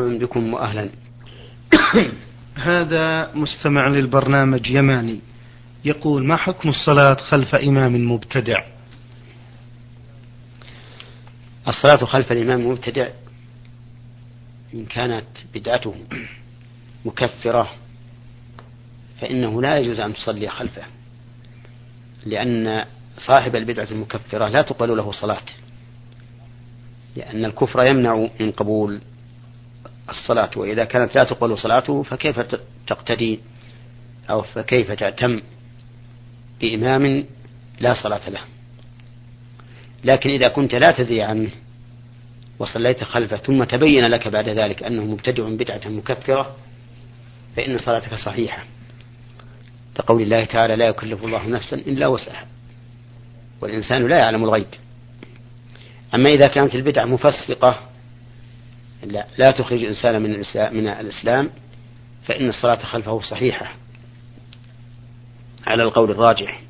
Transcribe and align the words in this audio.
بكم 0.00 0.54
وأهلا. 0.54 0.90
هذا 2.70 3.34
مستمع 3.34 3.88
للبرنامج 3.88 4.66
يماني. 4.66 5.20
يقول 5.84 6.26
ما 6.26 6.36
حكم 6.36 6.68
الصلاة 6.68 7.14
خلف 7.14 7.54
إمام 7.54 8.12
مبتدع؟ 8.12 8.64
الصلاة 11.68 12.04
خلف 12.04 12.32
الإمام 12.32 12.60
المبتدع 12.60 13.08
إن 14.74 14.84
كانت 14.84 15.26
بدعته 15.54 15.94
مكفرة 17.04 17.70
فإنه 19.20 19.62
لا 19.62 19.78
يجوز 19.78 20.00
أن 20.00 20.14
تصلي 20.14 20.48
خلفه 20.48 20.82
لأن 22.26 22.84
صاحب 23.26 23.56
البدعة 23.56 23.88
المكفرة 23.90 24.48
لا 24.48 24.62
تقبل 24.62 24.96
له 24.96 25.12
صلاة 25.12 25.44
لأن 27.16 27.44
الكفر 27.44 27.86
يمنع 27.86 28.28
من 28.40 28.52
قبول 28.52 29.00
الصلاة 30.10 30.50
وإذا 30.56 30.84
كانت 30.84 31.14
لا 31.14 31.24
تقبل 31.24 31.58
صلاته 31.58 32.02
فكيف 32.02 32.40
تقتدي؟ 32.86 33.40
أو 34.30 34.42
فكيف 34.42 34.92
تأتم 34.92 35.40
بإمام 36.60 37.24
لا 37.80 37.94
صلاة 37.94 38.28
له؟ 38.28 38.40
لكن 40.04 40.30
إذا 40.30 40.48
كنت 40.48 40.74
لا 40.74 40.90
تدري 40.90 41.22
عنه 41.22 41.50
وصليت 42.58 43.04
خلفه 43.04 43.36
ثم 43.36 43.64
تبين 43.64 44.06
لك 44.06 44.28
بعد 44.28 44.48
ذلك 44.48 44.82
أنه 44.82 45.04
مبتدع 45.04 45.48
بدعة 45.48 45.88
مكفرة 45.88 46.56
فإن 47.56 47.78
صلاتك 47.78 48.14
صحيحة. 48.14 48.64
لقول 49.98 50.22
الله 50.22 50.44
تعالى 50.44 50.76
لا 50.76 50.88
يكلف 50.88 51.24
الله 51.24 51.46
نفسا 51.46 51.76
إلا 51.76 52.06
وسعها 52.06 52.46
والإنسان 53.60 54.08
لا 54.08 54.18
يعلم 54.18 54.44
الغيب. 54.44 54.66
أما 56.14 56.30
إذا 56.30 56.48
كانت 56.48 56.74
البدعة 56.74 57.04
مفسقة 57.04 57.87
لا, 59.02 59.26
لا 59.38 59.50
تخرج 59.50 59.82
الإنسان 59.82 60.22
من 60.22 60.30
من 60.72 60.88
الإسلام 60.88 61.50
فإن 62.24 62.48
الصلاة 62.48 62.84
خلفه 62.84 63.20
صحيحة 63.20 63.74
على 65.66 65.82
القول 65.82 66.10
الراجح 66.10 66.62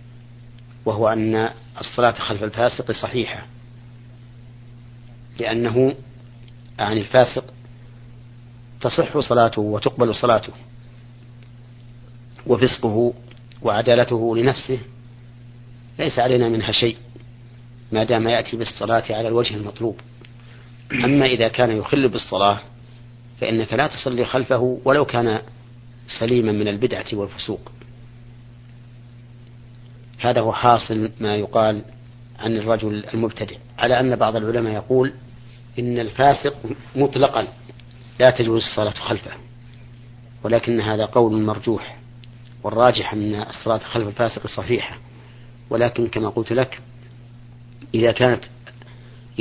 وهو 0.84 1.08
أن 1.08 1.50
الصلاة 1.80 2.12
خلف 2.12 2.44
الفاسق 2.44 2.92
صحيحة 2.92 3.47
لأنه 5.41 5.94
عن 6.78 6.98
الفاسق 6.98 7.44
تصح 8.80 9.19
صلاته 9.19 9.62
وتقبل 9.62 10.14
صلاته 10.14 10.52
وفسقه 12.47 13.14
وعدالته 13.62 14.36
لنفسه 14.36 14.78
ليس 15.98 16.19
علينا 16.19 16.48
منها 16.48 16.72
شيء 16.72 16.97
ما 17.92 18.05
دام 18.05 18.28
يأتي 18.28 18.56
بالصلاة 18.56 19.05
على 19.11 19.28
الوجه 19.28 19.55
المطلوب. 19.55 20.00
أما 20.92 21.27
إذا 21.27 21.48
كان 21.48 21.77
يخل 21.77 22.08
بالصلاة 22.08 22.61
فإنك 23.41 23.72
لا 23.72 23.86
تصلي 23.86 24.25
خلفه 24.25 24.81
ولو 24.84 25.05
كان 25.05 25.41
سليما 26.20 26.53
من 26.53 26.69
البدعة 26.69 27.06
والفسوق. 27.12 27.72
هذا 30.19 30.41
هو 30.41 30.53
حاصل 30.53 31.11
ما 31.20 31.36
يقال 31.36 31.83
عن 32.39 32.56
الرجل 32.56 33.05
المبتدع 33.14 33.56
على 33.78 34.00
أن 34.00 34.17
بعض 34.17 34.36
العلماء 34.36 34.75
يقول 34.75 35.12
إن 35.78 35.98
الفاسق 35.98 36.56
مطلقا 36.97 37.48
لا 38.20 38.30
تجوز 38.30 38.62
الصلاة 38.62 38.91
خلفه 38.91 39.30
ولكن 40.45 40.80
هذا 40.80 41.05
قول 41.05 41.42
مرجوح 41.42 41.98
والراجح 42.62 43.12
أن 43.12 43.34
الصلاة 43.34 43.78
خلف 43.78 44.08
الفاسق 44.08 44.47
صحيحة. 44.47 44.98
ولكن 45.70 46.08
كما 46.08 46.28
قلت 46.28 46.52
لك 46.52 46.80
إذا 47.95 48.12
كانت 48.12 48.45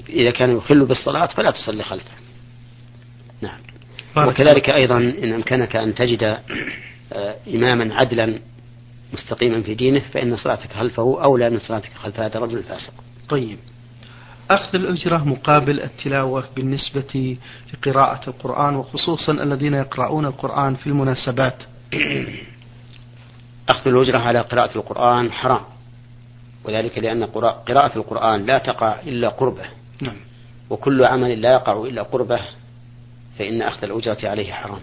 إذا 0.09 0.31
كان 0.31 0.57
يخل 0.57 0.85
بالصلاة 0.85 1.25
فلا 1.25 1.51
تصلي 1.51 1.83
خلفه. 1.83 2.11
نعم. 3.41 3.59
وكذلك 4.17 4.69
أيضا 4.69 4.97
إن 4.97 5.33
أمكنك 5.33 5.75
أن 5.75 5.95
تجد 5.95 6.37
آه، 7.13 7.35
إماما 7.53 7.95
عدلا 7.95 8.39
مستقيما 9.13 9.61
في 9.61 9.75
دينه 9.75 9.99
فإن 9.99 10.35
صلاتك 10.35 10.73
خلفه 10.73 11.23
أولى 11.23 11.49
من 11.49 11.59
صلاتك 11.59 11.93
خلف 11.93 12.19
هذا 12.19 12.37
الرجل 12.37 12.57
الفاسق. 12.57 12.93
طيب. 13.29 13.59
أخذ 14.51 14.75
الأجرة 14.75 15.17
مقابل 15.17 15.81
التلاوة 15.81 16.43
بالنسبة 16.55 17.37
لقراءة 17.73 18.29
القرآن 18.29 18.75
وخصوصا 18.75 19.31
الذين 19.31 19.73
يقرؤون 19.73 20.25
القرآن 20.25 20.75
في 20.75 20.87
المناسبات. 20.87 21.63
أخذ 23.69 23.87
الأجرة 23.87 24.17
على 24.17 24.39
قراءة 24.39 24.77
القرآن 24.77 25.31
حرام. 25.31 25.61
وذلك 26.65 26.97
لأن 26.97 27.23
قراءة 27.67 27.97
القرآن 27.97 28.45
لا 28.45 28.57
تقع 28.57 28.99
إلا 29.01 29.29
قربه. 29.29 29.65
نعم. 30.01 30.17
وكل 30.69 31.03
عمل 31.03 31.41
لا 31.41 31.51
يقع 31.51 31.81
إلا 31.81 32.03
قربه 32.03 32.41
فإن 33.37 33.61
أخذ 33.61 33.83
الأجرة 33.83 34.29
عليه 34.29 34.53
حرام. 34.53 34.81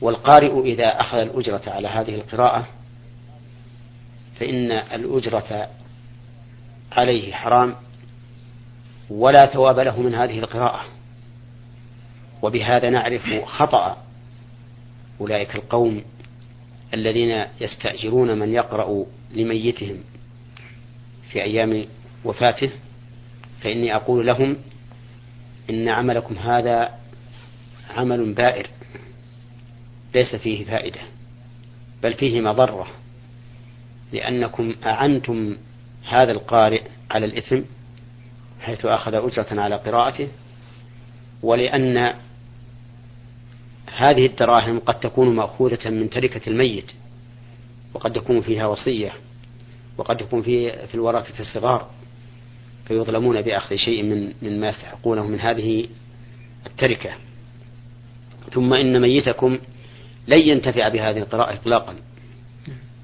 والقارئ 0.00 0.60
إذا 0.60 1.00
أخذ 1.00 1.18
الأجرة 1.18 1.62
على 1.66 1.88
هذه 1.88 2.14
القراءة 2.14 2.66
فإن 4.40 4.72
الأجرة 4.72 5.68
عليه 6.92 7.32
حرام 7.32 7.74
ولا 9.10 9.46
ثواب 9.46 9.78
له 9.78 10.00
من 10.00 10.14
هذه 10.14 10.38
القراءة. 10.38 10.84
وبهذا 12.42 12.90
نعرف 12.90 13.44
خطأ 13.44 13.96
أولئك 15.20 15.56
القوم 15.56 16.04
الذين 16.94 17.46
يستأجرون 17.60 18.38
من 18.38 18.52
يقرأ 18.52 19.04
لميتهم 19.34 20.00
في 21.30 21.42
أيام 21.42 21.86
وفاته. 22.24 22.70
فإني 23.60 23.96
أقول 23.96 24.26
لهم 24.26 24.56
إن 25.70 25.88
عملكم 25.88 26.38
هذا 26.38 26.94
عمل 27.90 28.32
بائر 28.32 28.66
ليس 30.14 30.36
فيه 30.36 30.64
فائدة 30.64 31.00
بل 32.02 32.14
فيه 32.14 32.40
مضرة 32.40 32.86
لأنكم 34.12 34.74
أعنتم 34.86 35.56
هذا 36.08 36.32
القارئ 36.32 36.82
على 37.10 37.26
الإثم 37.26 37.60
حيث 38.60 38.86
أخذ 38.86 39.14
أجرة 39.14 39.60
على 39.60 39.76
قراءته 39.76 40.28
ولأن 41.42 42.14
هذه 43.96 44.26
الدراهم 44.26 44.80
قد 44.80 45.00
تكون 45.00 45.36
مأخوذة 45.36 45.90
من 45.90 46.10
تركة 46.10 46.48
الميت 46.48 46.90
وقد 47.94 48.12
تكون 48.12 48.40
فيها 48.40 48.66
وصية 48.66 49.12
وقد 49.98 50.20
يكون 50.20 50.42
في 50.42 50.86
في 50.86 50.94
الورثة 50.94 51.40
الصغار. 51.40 51.90
فيظلمون 52.88 53.42
بأخذ 53.42 53.76
شيء 53.76 54.02
من 54.02 54.32
من 54.42 54.60
ما 54.60 54.68
يستحقونه 54.68 55.26
من 55.26 55.40
هذه 55.40 55.88
التركة. 56.66 57.10
ثم 58.50 58.74
إن 58.74 59.00
ميتكم 59.00 59.58
لن 60.28 60.40
ينتفع 60.40 60.88
بهذه 60.88 61.18
القراءة 61.18 61.54
إطلاقا. 61.54 61.94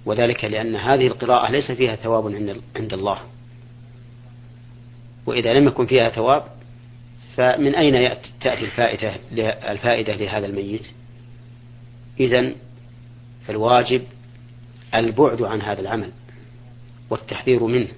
وذلك 0.07 0.45
لأن 0.45 0.77
هذه 0.77 1.07
القراءة 1.07 1.51
ليس 1.51 1.73
فيها 1.73 1.97
ثواب 1.97 2.27
عند 2.77 2.93
الله. 2.93 3.19
وإذا 5.27 5.55
لم 5.55 5.67
يكن 5.67 5.87
فيها 5.87 6.09
ثواب 6.09 6.45
فمن 7.37 7.75
أين 7.75 8.17
تأتي 8.41 8.65
الفائدة 8.65 9.15
الفائدة 9.71 10.15
لهذا 10.15 10.47
الميت؟ 10.47 10.87
إذا 12.21 12.55
فالواجب 13.47 14.03
البعد 14.95 15.43
عن 15.43 15.63
هذا 15.63 15.81
العمل 15.81 16.11
والتحذير 17.11 17.65
منه 17.65 17.89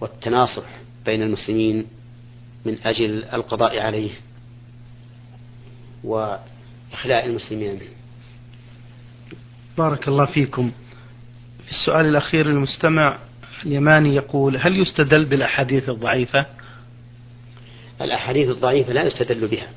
والتناصح. 0.00 0.68
بين 1.06 1.22
المسلمين 1.22 1.86
من 2.64 2.78
أجل 2.84 3.24
القضاء 3.24 3.78
عليه 3.78 4.10
وإخلاء 6.04 7.26
المسلمين. 7.26 7.72
منه 7.72 7.80
بارك 9.78 10.08
الله 10.08 10.26
فيكم. 10.26 10.72
في 11.66 11.70
السؤال 11.70 12.06
الأخير 12.06 12.50
المستمع 12.50 13.18
اليماني 13.66 14.14
يقول 14.14 14.56
هل 14.56 14.80
يستدل 14.80 15.24
بالأحاديث 15.24 15.88
الضعيفة؟ 15.88 16.46
الأحاديث 18.00 18.48
الضعيفة 18.48 18.92
لا 18.92 19.02
يستدل 19.06 19.48
بها 19.48 19.68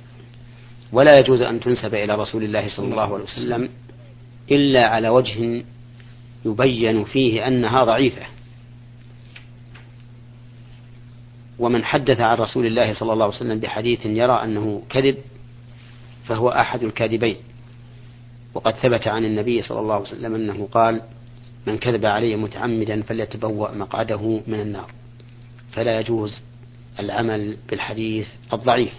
ولا 0.91 1.19
يجوز 1.19 1.41
أن 1.41 1.59
تنسب 1.59 1.95
إلى 1.95 2.13
رسول 2.15 2.43
الله 2.43 2.67
صلى 2.67 2.85
الله 2.87 3.13
عليه 3.13 3.23
وسلم 3.23 3.69
إلا 4.51 4.87
على 4.87 5.09
وجه 5.09 5.63
يبين 6.45 7.03
فيه 7.03 7.47
أنها 7.47 7.83
ضعيفة. 7.83 8.21
ومن 11.63 11.85
حدث 11.85 12.21
عن 12.21 12.37
رسول 12.37 12.65
الله 12.65 12.93
صلى 12.93 13.13
الله 13.13 13.25
عليه 13.25 13.35
وسلم 13.35 13.59
بحديث 13.59 14.05
يرى 14.05 14.43
أنه 14.43 14.81
كذب 14.89 15.17
فهو 16.25 16.49
أحد 16.49 16.83
الكاذبين. 16.83 17.35
وقد 18.53 18.73
ثبت 18.73 19.07
عن 19.07 19.25
النبي 19.25 19.61
صلى 19.61 19.79
الله 19.79 19.93
عليه 19.93 20.03
وسلم 20.03 20.35
أنه 20.35 20.67
قال 20.71 21.01
من 21.67 21.77
كذب 21.77 22.05
علي 22.05 22.35
متعمدا 22.35 23.01
فليتبوأ 23.01 23.71
مقعده 23.71 24.41
من 24.47 24.59
النار. 24.59 24.91
فلا 25.71 25.99
يجوز 25.99 26.39
العمل 26.99 27.57
بالحديث 27.69 28.27
الضعيف. 28.53 28.93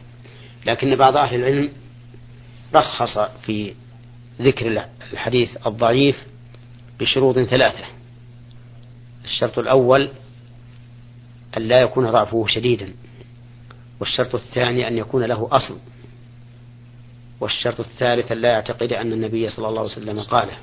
لكن 0.67 0.97
بعض 0.97 1.17
أهل 1.17 1.37
العلم 1.37 1.71
رخص 2.75 3.19
في 3.19 3.75
ذكر 4.41 4.85
الحديث 5.13 5.67
الضعيف 5.67 6.27
بشروط 7.01 7.39
ثلاثة. 7.39 7.85
الشرط 9.25 9.59
الأول 9.59 10.09
أن 11.57 11.63
لا 11.63 11.81
يكون 11.81 12.11
ضعفه 12.11 12.47
شديدا 12.47 12.93
والشرط 14.01 14.35
الثاني 14.35 14.89
أن 14.89 14.99
يكون 14.99 15.25
له 15.25 15.49
أصل 15.53 15.79
والشرط 17.41 17.81
الثالث 17.81 18.33
أن 18.33 18.39
لا 18.39 18.49
يعتقد 18.49 18.93
أن 18.93 19.13
النبي 19.13 19.49
صلى 19.49 19.69
الله 19.69 19.81
عليه 19.81 19.91
وسلم 19.91 20.21
قاله. 20.21 20.57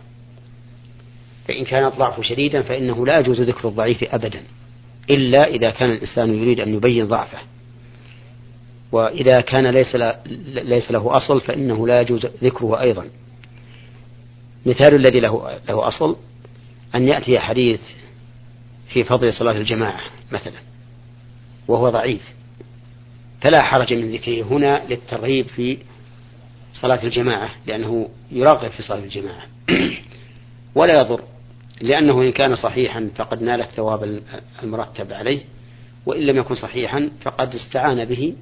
فإن 1.47 1.65
كان 1.65 1.85
الضعف 1.85 2.21
شديدا 2.21 2.61
فإنه 2.61 3.05
لا 3.05 3.19
يجوز 3.19 3.41
ذكر 3.41 3.67
الضعيف 3.67 4.03
أبدا 4.03 4.41
إلا 5.09 5.47
إذا 5.47 5.69
كان 5.69 5.91
الإنسان 5.91 6.29
يريد 6.29 6.59
أن 6.59 6.73
يبين 6.73 7.07
ضعفه. 7.07 7.37
وإذا 8.91 9.41
كان 9.41 9.67
ليس 9.67 9.95
ليس 10.55 10.91
له 10.91 11.17
أصل 11.17 11.41
فإنه 11.41 11.87
لا 11.87 12.01
يجوز 12.01 12.25
ذكره 12.25 12.81
أيضا. 12.81 13.09
مثال 14.65 14.95
الذي 14.95 15.19
له 15.19 15.59
له 15.69 15.87
أصل 15.87 16.15
أن 16.95 17.07
يأتي 17.07 17.39
حديث 17.39 17.81
في 18.87 19.03
فضل 19.03 19.33
صلاة 19.33 19.57
الجماعة 19.57 20.01
مثلا. 20.31 20.70
وهو 21.71 21.89
ضعيف. 21.89 22.21
فلا 23.41 23.61
حرج 23.61 23.93
من 23.93 24.11
ذكره 24.11 24.43
هنا 24.43 24.81
للترغيب 24.89 25.47
في 25.47 25.77
صلاة 26.73 27.03
الجماعة 27.03 27.51
لأنه 27.67 28.09
يرغب 28.31 28.71
في 28.71 28.83
صلاة 28.83 28.99
الجماعة. 28.99 29.43
ولا 30.75 31.01
يضر 31.01 31.21
لأنه 31.81 32.21
إن 32.21 32.31
كان 32.31 32.55
صحيحا 32.55 33.09
فقد 33.15 33.41
نال 33.41 33.61
الثواب 33.61 34.21
المرتب 34.63 35.13
عليه 35.13 35.41
وإن 36.05 36.21
لم 36.21 36.37
يكن 36.37 36.55
صحيحا 36.55 37.11
فقد 37.21 37.55
استعان 37.55 38.05
به 38.05 38.35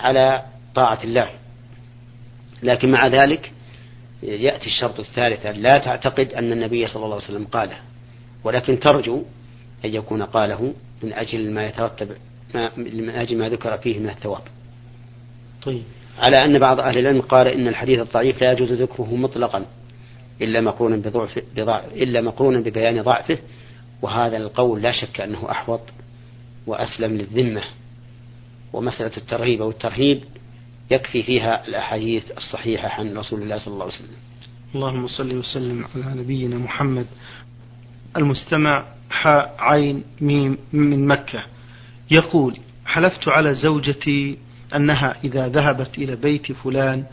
على 0.00 0.42
طاعة 0.74 0.98
الله. 1.04 1.30
لكن 2.62 2.90
مع 2.90 3.06
ذلك 3.06 3.52
يأتي 4.22 4.66
الشرط 4.66 5.00
الثالث 5.00 5.46
لا 5.46 5.78
تعتقد 5.78 6.32
أن 6.32 6.52
النبي 6.52 6.86
صلى 6.86 7.04
الله 7.04 7.14
عليه 7.14 7.24
وسلم 7.24 7.44
قاله. 7.44 7.76
ولكن 8.44 8.80
ترجو 8.80 9.22
أن 9.84 9.94
يكون 9.94 10.22
قاله 10.22 10.74
من 11.02 11.12
أجل 11.12 11.50
ما 11.50 11.66
يترتب 11.66 12.16
ما 12.54 12.70
من 12.76 13.10
أجل 13.10 13.38
ما 13.38 13.48
ذكر 13.48 13.78
فيه 13.78 13.98
من 13.98 14.08
الثواب. 14.08 14.42
طيب. 15.62 15.82
على 16.18 16.44
أن 16.44 16.58
بعض 16.58 16.80
أهل 16.80 16.98
العلم 16.98 17.20
قال 17.20 17.48
إن 17.48 17.68
الحديث 17.68 18.00
الضعيف 18.00 18.40
لا 18.40 18.52
يجوز 18.52 18.72
ذكره 18.72 19.16
مطلقا 19.16 19.66
إلا 20.42 20.60
مقرونا 20.60 20.96
بضعف 20.96 21.38
بضعف 21.56 21.84
إلا 21.92 22.20
مقرونا 22.20 22.60
ببيان 22.60 23.02
ضعفه 23.02 23.38
وهذا 24.02 24.36
القول 24.36 24.82
لا 24.82 24.92
شك 24.92 25.20
أنه 25.20 25.50
أحوط 25.50 25.80
وأسلم 26.66 27.16
للذمة. 27.16 27.62
ومسألة 28.72 29.16
الترغيب 29.16 29.62
أو 29.62 29.70
الترهيب 29.70 30.24
يكفي 30.90 31.22
فيها 31.22 31.68
الأحاديث 31.68 32.30
الصحيحة 32.36 32.88
عن 32.88 33.16
رسول 33.16 33.42
الله 33.42 33.58
صلى 33.58 33.74
الله 33.74 33.84
عليه 33.84 33.94
وسلم. 33.94 34.16
اللهم 34.74 35.06
صل 35.06 35.36
وسلم 35.36 35.84
على 35.94 36.20
نبينا 36.20 36.56
محمد. 36.56 37.06
المستمع 38.16 38.84
حاء 39.10 39.54
عين 39.58 40.04
ميم 40.20 40.58
من 40.72 41.06
مكة. 41.06 41.44
يقول 42.10 42.58
حلفت 42.86 43.28
على 43.28 43.54
زوجتي 43.54 44.38
أنها 44.74 45.16
إذا 45.24 45.48
ذهبت 45.48 45.98
إلى 45.98 46.16
بيت 46.16 46.52
فلان 46.52 47.04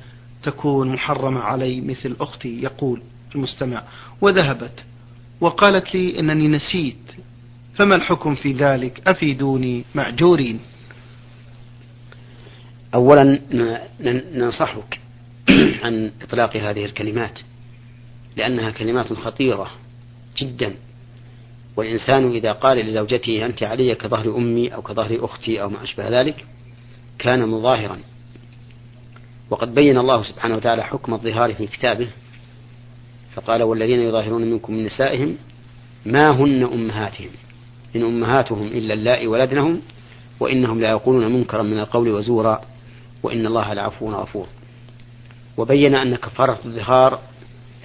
تكون 0.44 0.88
محرمة 0.88 1.40
علي 1.40 1.82
مثل 1.82 2.16
أختي 2.20 2.62
يقول 2.62 3.02
المستمع. 3.36 3.84
وذهبت 4.22 4.84
وقالت 5.42 5.96
لي 5.96 6.20
أنني 6.20 6.48
نسيت 6.48 6.98
فما 7.76 7.96
الحكم 7.96 8.36
في 8.36 8.54
ذلك؟ 8.54 9.02
أفيدوني 9.08 9.84
مأجورين. 9.96 10.60
أولا 12.96 13.40
ننصحك 14.34 15.00
عن 15.84 16.12
إطلاق 16.22 16.58
هذه 16.58 16.86
الكلمات 16.86 17.40
لأنها 18.38 18.72
كلمات 18.72 19.14
خطيرة 19.14 19.72
جدا. 20.38 20.74
والإنسان 21.78 22.32
إذا 22.32 22.52
قال 22.52 22.78
لزوجته 22.78 23.46
أنت 23.46 23.64
علي 23.64 23.96
كظهر 23.96 24.38
أمي 24.38 24.74
أو 24.74 24.82
كظهر 24.82 25.26
أختي 25.26 25.62
أو 25.62 25.70
ما 25.70 25.84
أشبه 25.84 26.22
ذلك 26.22 26.46
كان 27.20 27.48
مظاهرا. 27.50 28.00
وقد 29.50 29.76
بين 29.76 29.98
الله 29.98 30.24
سبحانه 30.24 30.56
وتعالى 30.56 30.84
حكم 30.84 31.14
الظهار 31.14 31.54
في 31.54 31.68
كتابه 31.68 32.08
فقال 33.34 33.64
والذين 33.64 34.00
يظاهرون 34.00 34.42
منكم 34.42 34.74
من 34.74 34.86
نسائهم 34.86 35.36
ما 36.06 36.28
هن 36.32 36.64
أمهاتهم 36.64 37.30
إن 37.96 38.04
أمهاتهم 38.04 38.68
إلا 38.68 38.94
اللائي 38.94 39.28
ولدنهم 39.28 39.82
وإنهم 40.40 40.82
لا 40.82 40.90
يقولون 40.90 41.34
منكرا 41.34 41.64
من 41.64 41.80
القول 41.80 42.10
وزورا 42.10 42.62
وإن 43.24 43.46
الله 43.46 43.74
لعفو 43.74 44.12
غفور. 44.12 44.48
وبين 45.58 45.96
أن 45.96 46.16
كفارة 46.16 46.60
الظهار 46.66 47.20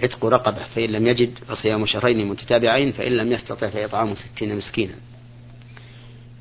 عتق 0.03 0.25
رقبة 0.25 0.65
فإن 0.75 0.91
لم 0.91 1.07
يجد 1.07 1.39
فصيام 1.39 1.87
شهرين 1.87 2.29
متتابعين 2.29 2.93
فإن 2.93 3.13
لم 3.13 3.33
يستطع 3.33 3.71
فإطعام 3.71 4.15
ستين 4.15 4.57
مسكينا. 4.57 4.95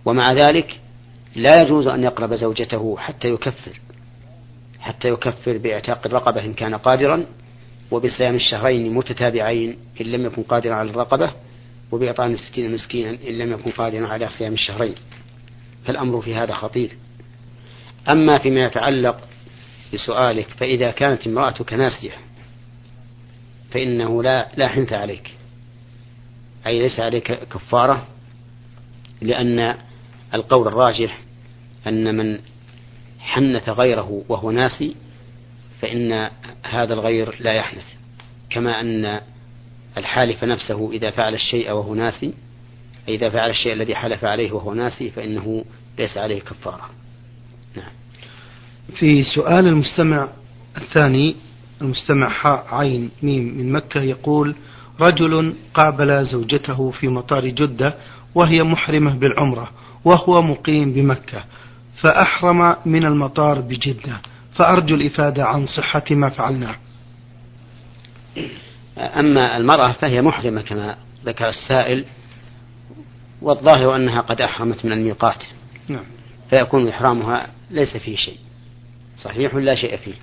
ومع 0.05 0.33
ذلك 0.33 0.79
لا 1.35 1.61
يجوز 1.61 1.87
أن 1.87 2.03
يقرب 2.03 2.33
زوجته 2.33 2.97
حتى 2.97 3.27
يكفر 3.27 3.79
حتى 4.79 5.07
يكفر 5.07 5.57
باعتاق 5.57 6.07
الرقبة 6.07 6.45
إن 6.45 6.53
كان 6.53 6.75
قادرا 6.75 7.25
وبصيام 7.91 8.35
الشهرين 8.35 8.93
متتابعين 8.93 9.77
إن 10.01 10.05
لم 10.05 10.25
يكن 10.25 10.43
قادرا 10.43 10.75
على 10.75 10.89
الرقبة 10.89 11.31
وبإطعام 11.91 12.37
ستين 12.37 12.71
مسكينا 12.71 13.09
إن 13.09 13.33
لم 13.33 13.51
يكن 13.51 13.71
قادرا 13.71 14.07
على 14.07 14.29
صيام 14.29 14.53
الشهرين. 14.53 14.95
فالأمر 15.85 16.21
في 16.21 16.35
هذا 16.35 16.53
خطير. 16.53 16.97
أما 18.11 18.37
فيما 18.37 18.63
يتعلق 18.65 19.19
بسؤالك 19.93 20.47
فإذا 20.47 20.91
كانت 20.91 21.27
امرأتك 21.27 21.73
ناسية 21.73 22.11
فإنه 23.71 24.23
لا 24.23 24.47
لا 24.57 24.67
حنث 24.67 24.93
عليك. 24.93 25.31
أي 26.67 26.79
ليس 26.79 26.99
عليك 26.99 27.31
كفارة 27.31 28.07
لأن 29.21 29.75
القول 30.33 30.67
الراجح 30.67 31.19
أن 31.87 32.17
من 32.17 32.39
حنث 33.19 33.69
غيره 33.69 34.23
وهو 34.29 34.51
ناسي 34.51 34.95
فإن 35.81 36.29
هذا 36.63 36.93
الغير 36.93 37.35
لا 37.39 37.53
يحنث. 37.53 37.85
كما 38.49 38.81
أن 38.81 39.21
الحالف 39.97 40.43
نفسه 40.43 40.91
إذا 40.91 41.11
فعل 41.11 41.33
الشيء 41.33 41.71
وهو 41.71 41.95
ناسي 41.95 42.33
إذا 43.07 43.29
فعل 43.29 43.49
الشيء 43.49 43.73
الذي 43.73 43.95
حلف 43.95 44.25
عليه 44.25 44.51
وهو 44.51 44.73
ناسي 44.73 45.09
فإنه 45.09 45.65
ليس 45.99 46.17
عليه 46.17 46.41
كفارة. 46.41 46.89
نعم. 47.75 47.91
في 48.95 49.23
سؤال 49.23 49.67
المستمع 49.67 50.29
الثاني 50.77 51.35
المستمع 51.81 52.29
حاء 52.29 52.65
عين 52.71 53.11
ميم 53.23 53.57
من 53.57 53.71
مكة 53.71 54.01
يقول 54.01 54.55
رجل 55.01 55.53
قابل 55.73 56.25
زوجته 56.25 56.91
في 56.91 57.07
مطار 57.07 57.45
جدة 57.47 57.93
وهي 58.35 58.63
محرمة 58.63 59.13
بالعمرة 59.13 59.71
وهو 60.05 60.41
مقيم 60.41 60.93
بمكة 60.93 61.43
فأحرم 62.03 62.75
من 62.85 63.05
المطار 63.05 63.61
بجدة. 63.61 64.21
فأرجو 64.55 64.95
الإفادة 64.95 65.45
عن 65.45 65.65
صحة 65.65 66.03
ما 66.11 66.29
فعلناه 66.29 66.75
أما 68.97 69.57
المرأة 69.57 69.91
فهي 69.91 70.21
محرمة 70.21 70.61
كما 70.61 70.97
ذكر 71.25 71.49
السائل 71.49 72.05
والظاهر 73.41 73.95
أنها 73.95 74.21
قد 74.21 74.41
أحرمت 74.41 74.85
من 74.85 74.91
الميقات. 74.91 75.43
نعم. 75.87 76.03
فيكون 76.49 76.87
إحرامها 76.87 77.47
ليس 77.71 77.97
فيه 77.97 78.15
شيء. 78.15 78.37
صحيح 79.17 79.55
لا 79.55 79.75
شيء 79.75 79.97
فيه. 79.97 80.13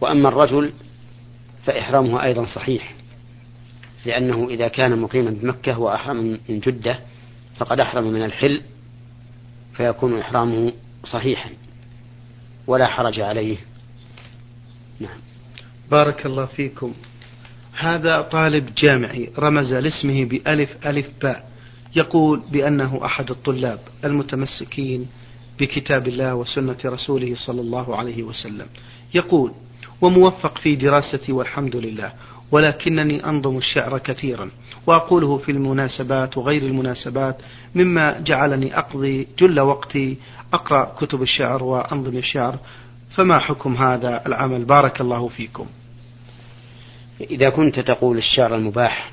وأما 0.00 0.28
الرجل 0.28 0.72
فإحرامه 1.66 2.22
أيضا 2.22 2.44
صحيح 2.44 2.94
لأنه 4.06 4.48
إذا 4.50 4.68
كان 4.68 4.98
مقيما 4.98 5.30
بمكة 5.30 5.78
وأحرم 5.78 6.38
من 6.48 6.60
جدة 6.60 6.98
فقد 7.56 7.80
أحرم 7.80 8.04
من 8.04 8.24
الحل 8.24 8.62
فيكون 9.76 10.18
إحرامه 10.18 10.72
صحيحا 11.04 11.50
ولا 12.66 12.86
حرج 12.86 13.20
عليه. 13.20 13.56
نعم. 15.00 15.18
بارك 15.90 16.26
الله 16.26 16.46
فيكم. 16.46 16.94
هذا 17.78 18.20
طالب 18.22 18.74
جامعي 18.74 19.30
رمز 19.38 19.72
لاسمه 19.74 20.24
بألف 20.24 20.86
ألف 20.86 21.06
باء 21.22 21.50
يقول 21.96 22.42
بأنه 22.50 23.00
أحد 23.04 23.30
الطلاب 23.30 23.78
المتمسكين 24.04 25.06
بكتاب 25.58 26.08
الله 26.08 26.34
وسنة 26.34 26.76
رسوله 26.84 27.34
صلى 27.34 27.60
الله 27.60 27.96
عليه 27.96 28.22
وسلم. 28.22 28.66
يقول 29.14 29.52
وموفق 30.00 30.58
في 30.58 30.76
دراستي 30.76 31.32
والحمد 31.32 31.76
لله 31.76 32.12
ولكنني 32.52 33.24
أنظم 33.24 33.58
الشعر 33.58 33.98
كثيرا 33.98 34.50
وأقوله 34.86 35.36
في 35.38 35.52
المناسبات 35.52 36.38
وغير 36.38 36.62
المناسبات 36.62 37.36
مما 37.74 38.20
جعلني 38.20 38.78
أقضي 38.78 39.28
جل 39.38 39.60
وقتي 39.60 40.16
أقرأ 40.52 40.94
كتب 40.98 41.22
الشعر 41.22 41.62
وأنظم 41.62 42.16
الشعر 42.16 42.58
فما 43.10 43.38
حكم 43.38 43.76
هذا 43.76 44.26
العمل؟ 44.26 44.64
بارك 44.64 45.00
الله 45.00 45.28
فيكم. 45.28 45.66
إذا 47.20 47.50
كنت 47.50 47.80
تقول 47.80 48.18
الشعر 48.18 48.54
المباح 48.54 49.12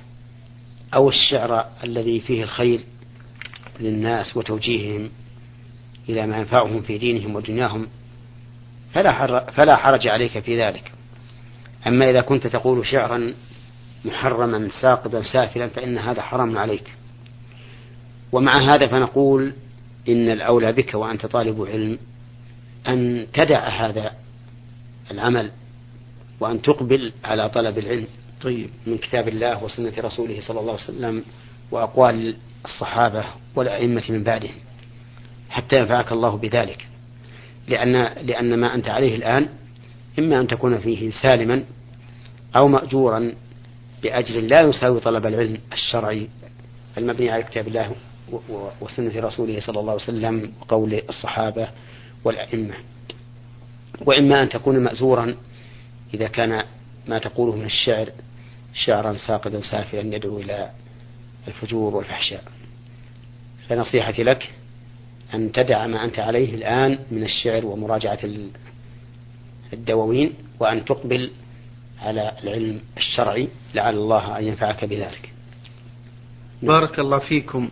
أو 0.94 1.10
الشعر 1.10 1.66
الذي 1.84 2.20
فيه 2.20 2.44
الخير 2.44 2.80
للناس 3.80 4.38
وتوجيههم 4.38 5.10
إلى 6.10 6.28
ما 6.28 6.38
ينفعهم 6.38 6.82
في 6.82 6.98
دينهم 6.98 7.36
ودنياهم 7.36 7.88
فلا 8.94 9.52
فلا 9.52 9.76
حرج 9.76 10.08
عليك 10.08 10.40
في 10.40 10.62
ذلك. 10.62 10.92
أما 11.88 12.10
إذا 12.10 12.22
كنت 12.22 12.48
تقول 12.48 12.86
شعرا 12.86 13.34
محرما 14.06 14.70
ساقطا 14.82 15.22
سافلا 15.22 15.68
فإن 15.68 15.98
هذا 15.98 16.22
حرام 16.22 16.58
عليك. 16.58 16.94
ومع 18.32 18.74
هذا 18.74 18.88
فنقول 18.88 19.54
إن 20.10 20.30
الأولى 20.30 20.72
بك 20.72 20.94
وأنت 20.94 21.26
طالب 21.26 21.62
علم 21.62 21.98
أن 22.88 23.28
تدع 23.34 23.68
هذا 23.68 24.12
العمل 25.12 25.52
وأن 26.40 26.62
تقبل 26.62 27.12
على 27.24 27.50
طلب 27.50 27.78
العلم 27.78 28.08
طيب. 28.42 28.70
من 28.88 28.98
كتاب 28.98 29.28
الله 29.28 29.64
وسنة 29.64 29.94
رسوله 30.00 30.42
صلى 30.42 30.60
الله 30.60 30.72
عليه 30.72 30.84
وسلم 30.84 31.24
وأقوال 31.72 32.36
الصحابة 32.66 33.24
والأئمة 33.56 34.04
من 34.10 34.24
بعدهم 34.24 34.56
حتى 35.50 35.80
ينفعك 35.80 36.12
الله 36.12 36.38
بذلك. 36.38 36.88
لأن 37.68 37.92
لأن 38.04 38.60
ما 38.60 38.76
أنت 38.76 38.88
عليه 38.88 39.16
الآن 39.16 39.50
إما 40.20 40.40
أن 40.42 40.48
تكون 40.48 40.80
فيه 40.80 41.12
سالما 41.12 41.64
أو 42.56 42.68
مأجورا 42.68 43.34
بأجر 44.04 44.42
لا 44.42 44.62
يساوي 44.62 45.00
طلب 45.00 45.26
العلم 45.26 45.58
الشرعي. 45.74 46.28
المبني 46.98 47.30
على 47.30 47.44
كتاب 47.44 47.68
الله 47.68 47.96
وسنة 48.82 49.20
رسوله 49.20 49.60
صلى 49.60 49.80
الله 49.80 49.92
عليه 49.92 50.04
وسلم 50.04 50.54
وقول 50.62 51.02
الصحابة 51.10 51.68
والأئمة. 52.24 52.74
وإما 54.02 54.44
أن 54.44 54.50
تكون 54.50 54.80
مأزورا 54.80 55.36
إذا 56.14 56.28
كان 56.28 56.64
ما 57.08 57.20
تقوله 57.20 57.56
من 57.56 57.66
الشعر 57.66 58.10
شعرا 58.74 59.14
ساقطا 59.14 59.62
سافلا 59.62 60.16
يدعو 60.16 60.40
إلى 60.40 60.70
الفجور 61.48 61.96
والفحشاء. 61.96 62.44
فنصيحتي 63.70 64.24
لك 64.24 64.54
أن 65.34 65.52
تدع 65.52 65.88
ما 65.88 66.04
أنت 66.04 66.20
عليه 66.20 66.56
الآن 66.56 67.00
من 67.12 67.24
الشعر 67.24 67.66
ومراجعة 67.66 68.20
الدواوين 69.74 70.34
وأن 70.60 70.86
تقبل 70.86 71.32
على 72.02 72.32
العلم 72.44 72.80
الشرعي 72.98 73.48
لعل 73.76 73.96
الله 73.96 74.38
أن 74.40 74.44
ينفعك 74.44 74.86
بذلك 74.86 75.34
بارك 76.64 77.00
الله 77.00 77.20
فيكم 77.20 77.70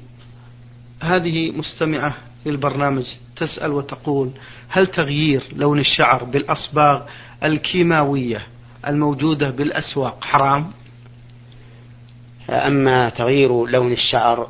هذه 1.02 1.52
مستمعة 1.52 2.18
للبرنامج 2.46 3.06
تسأل 3.36 3.72
وتقول 3.72 4.32
هل 4.70 4.88
تغيير 4.88 5.44
لون 5.54 5.80
الشعر 5.80 6.24
بالأصباغ 6.24 7.02
الكيماوية 7.44 8.48
الموجودة 8.88 9.50
بالأسواق 9.50 10.24
حرام؟ 10.24 10.72
أما 12.50 13.10
تغيير 13.10 13.66
لون 13.66 13.92
الشعر 13.92 14.50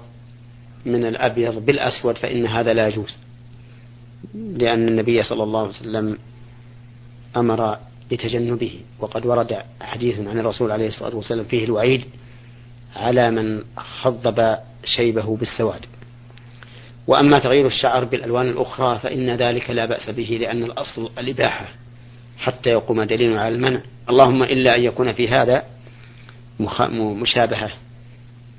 من 0.85 1.05
الأبيض 1.05 1.65
بالأسود 1.65 2.17
فإن 2.17 2.45
هذا 2.47 2.73
لا 2.73 2.87
يجوز. 2.87 3.17
لأن 4.33 4.87
النبي 4.87 5.23
صلى 5.23 5.43
الله 5.43 5.59
عليه 5.59 5.69
وسلم 5.69 6.17
أمر 7.37 7.77
بتجنبه 8.11 8.79
وقد 8.99 9.25
ورد 9.25 9.57
حديث 9.81 10.19
عن 10.19 10.39
الرسول 10.39 10.71
عليه 10.71 10.87
الصلاة 10.87 11.15
والسلام 11.15 11.45
فيه 11.45 11.65
الوعيد 11.65 12.05
على 12.95 13.31
من 13.31 13.63
خضب 13.77 14.57
شيبه 14.85 15.37
بالسواد. 15.37 15.85
وأما 17.07 17.39
تغيير 17.39 17.67
الشعر 17.67 18.03
بالألوان 18.03 18.49
الأخرى 18.49 18.99
فإن 18.99 19.29
ذلك 19.29 19.69
لا 19.69 19.85
بأس 19.85 20.09
به 20.09 20.37
لأن 20.41 20.63
الأصل 20.63 21.09
الإباحة 21.19 21.65
حتى 22.37 22.69
يقوم 22.69 23.03
دليل 23.03 23.37
على 23.37 23.55
المنع. 23.55 23.81
اللهم 24.09 24.43
إلا 24.43 24.75
أن 24.75 24.83
يكون 24.83 25.13
في 25.13 25.27
هذا 25.27 25.63
مشابهة. 26.89 27.71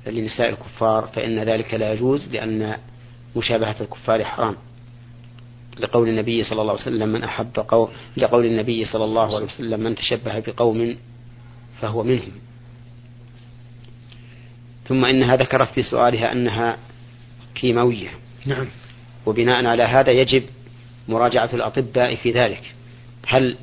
لنساء 0.07 0.49
الكفار 0.49 1.07
فإن 1.07 1.39
ذلك 1.39 1.73
لا 1.73 1.93
يجوز 1.93 2.27
لأن 2.31 2.77
مشابهة 3.35 3.75
الكفار 3.81 4.23
حرام. 4.23 4.55
لقول 5.79 6.09
النبي 6.09 6.43
صلى 6.43 6.61
الله 6.61 6.73
عليه 6.73 6.81
وسلم 6.81 7.09
من 7.09 7.23
أحب 7.23 7.59
قوم 7.67 7.89
لقول 8.17 8.45
النبي 8.45 8.85
صلى 8.85 9.03
الله 9.03 9.35
عليه 9.35 9.45
وسلم 9.45 9.79
من 9.79 9.95
تشبه 9.95 10.39
بقوم 10.39 10.97
فهو 11.81 12.03
منهم. 12.03 12.31
ثم 14.85 15.05
إنها 15.05 15.35
ذكرت 15.35 15.71
في 15.71 15.83
سؤالها 15.83 16.31
أنها 16.31 16.77
كيماوية. 17.55 18.09
نعم. 18.45 18.67
وبناء 19.25 19.65
على 19.65 19.83
هذا 19.83 20.11
يجب 20.11 20.43
مراجعة 21.07 21.49
الأطباء 21.53 22.15
في 22.15 22.31
ذلك. 22.31 22.73
هل 23.27 23.57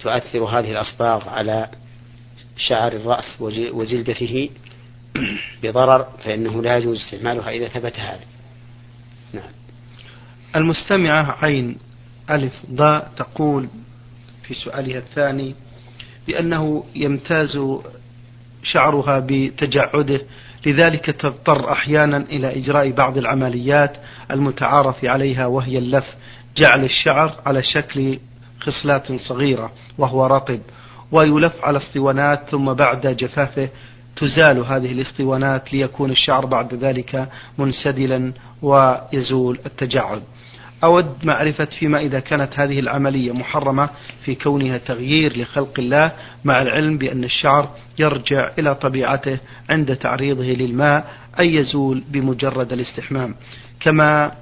تؤثر 0.00 0.44
هذه 0.44 0.70
الأصباغ 0.70 1.28
على 1.28 1.68
شعر 2.56 2.92
الرأس 2.92 3.40
وجلدته؟ 3.72 4.50
بضرر 5.62 6.06
فإنه 6.24 6.62
لا 6.62 6.76
يجوز 6.76 6.96
استعمالها 6.96 7.50
إذا 7.50 7.68
ثبت 7.68 7.98
هذا. 7.98 8.24
نعم. 9.32 9.50
المستمعة 10.56 11.36
عين 11.42 11.78
ألف 12.30 12.52
ضاء 12.70 13.10
تقول 13.16 13.68
في 14.42 14.54
سؤالها 14.54 14.98
الثاني 14.98 15.54
بأنه 16.26 16.84
يمتاز 16.94 17.58
شعرها 18.62 19.26
بتجعده 19.28 20.20
لذلك 20.66 21.04
تضطر 21.04 21.72
أحيانا 21.72 22.16
إلى 22.16 22.58
إجراء 22.58 22.90
بعض 22.90 23.18
العمليات 23.18 23.96
المتعارف 24.30 25.04
عليها 25.04 25.46
وهي 25.46 25.78
اللف 25.78 26.14
جعل 26.56 26.84
الشعر 26.84 27.34
على 27.46 27.62
شكل 27.62 28.18
خصلات 28.60 29.12
صغيرة 29.12 29.72
وهو 29.98 30.26
رطب 30.26 30.60
ويلف 31.12 31.52
على 31.62 31.78
اسطوانات 31.78 32.48
ثم 32.50 32.72
بعد 32.72 33.06
جفافه 33.06 33.68
تزال 34.20 34.58
هذه 34.58 34.92
الاسطوانات 34.92 35.72
ليكون 35.72 36.10
الشعر 36.10 36.46
بعد 36.46 36.74
ذلك 36.74 37.28
منسدلا 37.58 38.32
ويزول 38.62 39.58
التجعد 39.66 40.22
أود 40.84 41.14
معرفة 41.24 41.64
فيما 41.64 42.00
إذا 42.00 42.20
كانت 42.20 42.58
هذه 42.60 42.80
العملية 42.80 43.32
محرمة 43.32 43.88
في 44.24 44.34
كونها 44.34 44.78
تغيير 44.78 45.38
لخلق 45.38 45.72
الله 45.78 46.12
مع 46.44 46.62
العلم 46.62 46.98
بأن 46.98 47.24
الشعر 47.24 47.70
يرجع 47.98 48.50
إلى 48.58 48.74
طبيعته 48.74 49.38
عند 49.70 49.96
تعريضه 49.96 50.44
للماء 50.44 51.06
أي 51.40 51.54
يزول 51.54 52.02
بمجرد 52.10 52.72
الاستحمام. 52.72 53.34
كما 53.80 54.32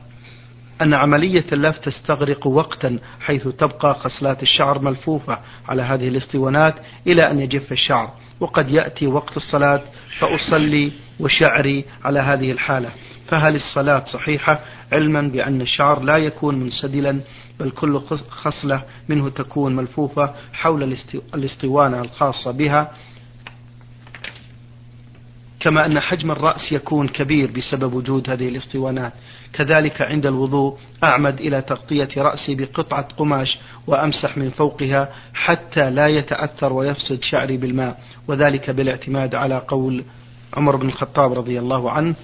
أن 0.83 0.95
عملية 0.95 1.45
اللف 1.52 1.78
تستغرق 1.78 2.47
وقتا 2.47 2.99
حيث 3.21 3.49
تبقى 3.49 3.95
خصلات 3.95 4.42
الشعر 4.42 4.78
ملفوفة 4.78 5.38
على 5.68 5.83
هذه 5.83 6.09
الاسطوانات 6.09 6.75
إلى 7.06 7.23
أن 7.30 7.40
يجف 7.40 7.73
الشعر 7.73 8.12
وقد 8.40 8.71
يأتي 8.71 9.06
وقت 9.06 9.37
الصلاة 9.37 9.80
فأصلي 10.21 10.92
وشعري 11.21 11.85
على 12.04 12.21
هذه 12.21 12.52
الحالة. 12.52 12.90
فهل 13.28 13.56
الصلاة 13.56 14.04
صحيحة 14.04 14.61
علما 14.92 15.21
بأن 15.23 15.61
الشعر 15.61 16.00
لا 16.02 16.16
يكون 16.16 16.54
منسدلا 16.61 17.21
بل 17.61 17.71
كل 17.71 18.00
خصلة 18.30 18.83
منه 19.09 19.28
تكون 19.28 19.76
ملفوفة 19.76 20.35
حول 20.52 20.97
الاسطوانة 21.35 22.00
الخاصة 22.00 22.50
بها؟ 22.50 22.90
كما 25.61 25.87
أن 25.87 26.01
حجم 26.01 26.31
الرأس 26.31 26.73
يكون 26.73 27.09
كبير 27.09 27.51
بسبب 27.51 27.93
وجود 27.93 28.31
هذه 28.31 28.49
الاسطوانات 28.49 29.13
كذلك 29.53 30.03
عند 30.03 30.27
الوضوء 30.27 30.79
أعمد 31.05 31.41
إلى 31.41 31.63
تغطية 31.63 32.09
رأسي 32.17 32.55
بقطعة 32.55 33.09
قماش 33.17 33.59
وأمسح 33.87 34.39
من 34.39 34.51
فوقها 34.51 35.09
حتى 35.35 35.91
لا 35.91 36.09
يتأثر 36.09 36.73
ويفسد 36.73 37.23
شعري 37.23 37.57
بالماء 37.57 38.01
وذلك 38.29 38.71
بالاعتماد 38.71 39.35
على 39.35 39.63
قول 39.69 40.05
عمر 40.55 40.77
بن 40.77 40.89
الخطاب 40.89 41.33
رضي 41.33 41.59
الله 41.59 41.91
عنه 41.91 42.15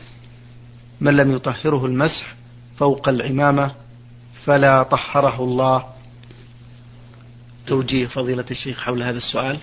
من 1.01 1.17
لم 1.17 1.33
يطهره 1.33 1.87
المسح 1.87 2.35
فوق 2.79 3.09
العمامة 3.09 3.71
فلا 4.45 4.83
طهره 4.83 5.45
الله. 5.45 5.85
توجيه 7.67 8.07
فضيلة 8.07 8.45
الشيخ 8.51 8.81
حول 8.81 9.03
هذا 9.03 9.17
السؤال. 9.17 9.59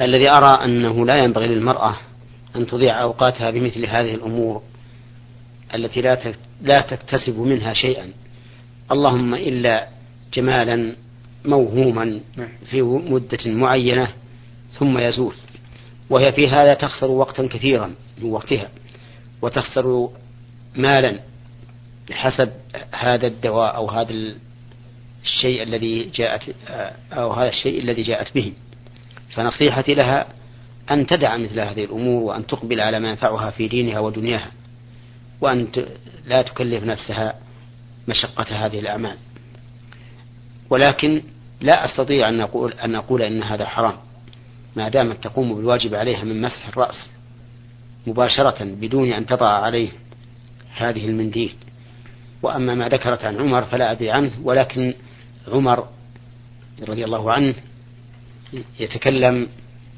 الذي 0.00 0.30
أرى 0.30 0.64
أنه 0.64 1.06
لا 1.06 1.24
ينبغي 1.24 1.46
للمرأة 1.46 1.96
أن 2.56 2.66
تضيع 2.66 3.02
أوقاتها 3.02 3.50
بمثل 3.50 3.86
هذه 3.86 4.14
الأمور 4.14 4.62
التي 5.74 6.00
لا 6.00 6.34
لا 6.62 6.80
تكتسب 6.80 7.38
منها 7.38 7.74
شيئا. 7.74 8.12
اللهم 8.92 9.34
إلا 9.34 9.88
جمالا 10.34 10.96
موهوما 11.44 12.20
نعم. 12.36 12.48
في 12.70 12.82
مدة 12.82 13.38
معينة 13.46 14.08
ثم 14.72 14.98
يزول. 14.98 15.34
وهي 16.10 16.32
في 16.32 16.48
هذا 16.48 16.74
تخسر 16.74 17.10
وقتا 17.10 17.46
كثيرا 17.46 17.94
من 18.18 18.30
وقتها 18.30 18.68
وتخسر 19.42 20.08
مالا 20.76 21.20
بحسب 22.08 22.50
هذا 22.92 23.26
الدواء 23.26 23.76
أو 23.76 23.90
هذا 23.90 24.14
الشيء 25.24 25.62
الذي 25.62 26.10
جاءت 26.14 26.54
أو 27.12 27.32
هذا 27.32 27.48
الشيء 27.48 27.80
الذي 27.80 28.02
جاءت 28.02 28.34
به. 28.34 28.52
فنصيحتي 29.30 29.94
لها 29.94 30.26
أن 30.90 31.06
تدع 31.06 31.36
مثل 31.36 31.60
هذه 31.60 31.84
الأمور 31.84 32.22
وأن 32.22 32.46
تقبل 32.46 32.80
على 32.80 33.00
ما 33.00 33.08
ينفعها 33.08 33.50
في 33.50 33.68
دينها 33.68 34.00
ودنياها 34.00 34.50
وأن 35.40 35.68
لا 36.26 36.42
تكلف 36.42 36.84
نفسها 36.84 37.34
مشقة 38.08 38.66
هذه 38.66 38.78
الأعمال. 38.78 39.16
ولكن 40.70 41.22
لا 41.60 41.84
أستطيع 41.84 42.28
أن 42.28 42.40
أقول 42.40 42.72
أن 42.72 42.94
أقول 42.94 43.22
إن 43.22 43.42
هذا 43.42 43.66
حرام. 43.66 43.94
ما 44.76 44.88
دامت 44.88 45.24
تقوم 45.24 45.54
بالواجب 45.54 45.94
عليها 45.94 46.24
من 46.24 46.42
مسح 46.42 46.68
الرأس 46.68 47.10
مباشرة 48.06 48.64
بدون 48.64 49.12
أن 49.12 49.26
تضع 49.26 49.48
عليه 49.48 49.88
هذه 50.76 51.06
المنديل. 51.06 51.54
وأما 52.42 52.74
ما 52.74 52.88
ذكرت 52.88 53.24
عن 53.24 53.40
عمر 53.40 53.64
فلا 53.64 53.92
أدري 53.92 54.10
عنه 54.10 54.30
ولكن 54.42 54.94
عمر 55.48 55.88
رضي 56.88 57.04
الله 57.04 57.32
عنه 57.32 57.54
يتكلم 58.80 59.48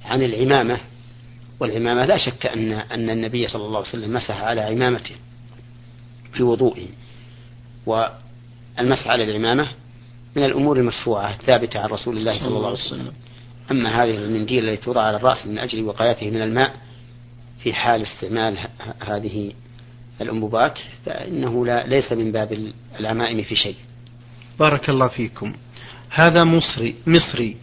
عن 0.04 0.22
العمامة 0.22 0.78
والعمامة 1.60 2.04
لا 2.04 2.16
شك 2.16 2.46
أن 2.46 2.72
أن 2.72 3.10
النبي 3.10 3.48
صلى 3.48 3.66
الله 3.66 3.78
عليه 3.78 3.88
وسلم 3.88 4.12
مسح 4.12 4.40
على 4.40 4.60
عمامته 4.60 5.14
في 6.32 6.42
وضوئه 6.42 6.86
والمسح 7.86 9.08
على 9.08 9.24
العمامة 9.24 9.68
من 10.36 10.44
الأمور 10.44 10.76
المشروعة 10.76 11.30
الثابتة 11.30 11.80
عن 11.80 11.88
رسول 11.88 12.16
الله 12.16 12.38
صلى 12.38 12.56
الله 12.56 12.66
عليه 12.66 12.78
وسلم. 12.86 13.12
أما 13.70 14.02
هذه 14.02 14.16
المنديل 14.16 14.68
التي 14.68 14.84
توضع 14.84 15.00
على 15.02 15.16
الرأس 15.16 15.46
من 15.46 15.58
أجل 15.58 15.84
وقايته 15.84 16.30
من 16.30 16.42
الماء 16.42 16.74
في 17.62 17.74
حال 17.74 18.02
استعمال 18.02 18.58
هذه 19.00 19.52
الأنبوبات 20.20 20.78
فإنه 21.06 21.66
لا 21.66 21.86
ليس 21.86 22.12
من 22.12 22.32
باب 22.32 22.72
العمائم 23.00 23.42
في 23.42 23.56
شيء. 23.56 23.76
بارك 24.58 24.88
الله 24.88 25.08
فيكم. 25.08 25.54
هذا 26.10 26.44
مصري 26.44 26.94
مصري. 27.06 27.56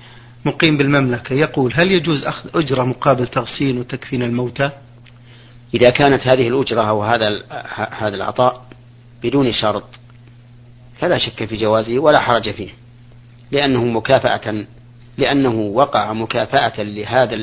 مقيم 0.45 0.77
بالمملكة 0.77 1.33
يقول 1.33 1.73
هل 1.75 1.91
يجوز 1.91 2.23
أخذ 2.23 2.49
أجرة 2.55 2.83
مقابل 2.83 3.27
تغسيل 3.27 3.77
وتكفين 3.77 4.23
الموتى؟ 4.23 4.71
إذا 5.73 5.89
كانت 5.89 6.27
هذه 6.27 6.47
الأجرة 6.47 6.81
أو 6.81 7.03
هذا 7.03 7.43
هذا 7.91 8.15
العطاء 8.15 8.65
بدون 9.23 9.53
شرط 9.53 9.83
فلا 10.99 11.17
شك 11.17 11.45
في 11.45 11.55
جوازه 11.55 11.99
ولا 11.99 12.19
حرج 12.19 12.51
فيه 12.51 12.69
لأنه 13.51 13.85
مكافأة 13.85 14.65
لأنه 15.17 15.55
وقع 15.55 16.13
مكافأة 16.13 16.83
لهذا 16.83 17.35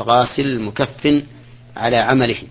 الغاسل 0.00 0.42
المكفن 0.42 1.22
على 1.76 1.96
عمله. 1.96 2.42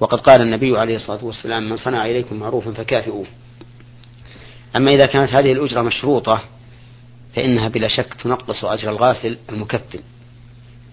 وقد 0.00 0.20
قال 0.20 0.42
النبي 0.42 0.78
عليه 0.78 0.96
الصلاة 0.96 1.24
والسلام 1.24 1.68
من 1.68 1.76
صنع 1.76 2.06
إليكم 2.06 2.36
معروفا 2.36 2.72
فكافئوه. 2.72 3.26
أما 4.76 4.90
إذا 4.90 5.06
كانت 5.06 5.34
هذه 5.34 5.52
الأجرة 5.52 5.82
مشروطة 5.82 6.42
فإنها 7.34 7.68
بلا 7.68 7.88
شك 7.88 8.14
تنقص 8.14 8.64
أجر 8.64 8.90
الغاسل 8.90 9.38
المكفن 9.52 10.00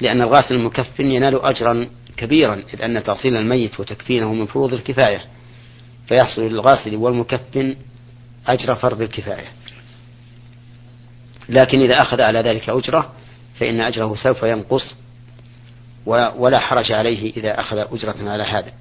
لأن 0.02 0.22
الغاسل 0.22 0.56
المكفن 0.56 1.06
ينال 1.06 1.42
أجرا 1.42 1.88
كبيرا 2.18 2.64
إذ 2.74 2.82
أن 2.82 3.04
تغسيل 3.04 3.36
الميت 3.36 3.80
وتكفينه 3.80 4.34
من 4.34 4.46
فروض 4.46 4.74
الكفاية 4.74 5.26
فيحصل 6.08 6.42
للغاسل 6.42 6.96
والمكفن 6.96 7.76
أجر 8.48 8.76
فرض 8.76 9.02
الكفاية. 9.02 9.48
لكن 11.50 11.82
إذا 11.82 11.96
أخذ 11.96 12.22
على 12.22 12.40
ذلك 12.40 12.70
أجرة 12.70 13.14
فإن 13.60 13.82
أجره 13.82 14.16
سوف 14.16 14.44
ينقص 14.44 14.94
ولا 16.06 16.60
حرج 16.60 16.92
عليه 16.92 17.34
إذا 17.38 17.60
أخذ 17.60 17.78
أجرة 17.78 18.30
على 18.30 18.44
هذا 18.44 18.72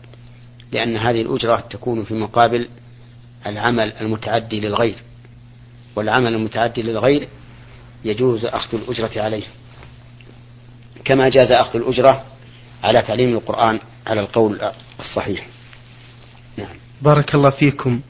لأن 0.72 0.96
هذه 0.96 1.22
الأجرة 1.22 1.64
تكون 1.70 2.04
في 2.04 2.14
مقابل 2.14 2.68
العمل 3.46 3.92
المتعدي 3.92 4.60
للغير 4.60 4.96
والعمل 5.96 6.34
المتعدي 6.34 6.82
للغير 6.82 7.28
يجوز 8.04 8.44
أخذ 8.44 8.78
الأجرة 8.78 9.22
عليه. 9.22 9.44
كما 11.04 11.28
جاز 11.28 11.52
أخذ 11.52 11.78
الأجرة 11.78 12.24
على 12.84 13.02
تعليم 13.02 13.36
القرآن 13.36 13.80
على 14.06 14.20
القول 14.20 14.60
الصحيح. 15.00 15.46
نعم. 16.56 16.76
بارك 17.02 17.34
الله 17.34 17.50
فيكم. 17.50 18.00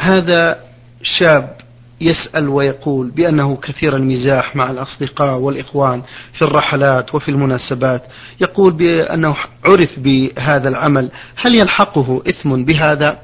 هذا 0.00 0.60
شاب 1.02 1.56
يسأل 2.00 2.48
ويقول 2.48 3.10
بأنه 3.10 3.56
كثير 3.56 3.96
المزاح 3.96 4.56
مع 4.56 4.70
الأصدقاء 4.70 5.38
والإخوان 5.38 6.02
في 6.32 6.42
الرحلات 6.42 7.14
وفي 7.14 7.30
المناسبات. 7.30 8.02
يقول 8.40 8.72
بأنه 8.72 9.36
عرف 9.64 9.98
بهذا 9.98 10.68
العمل. 10.68 11.10
هل 11.36 11.58
يلحقه 11.58 12.22
إثم 12.28 12.64
بهذا؟ 12.64 13.18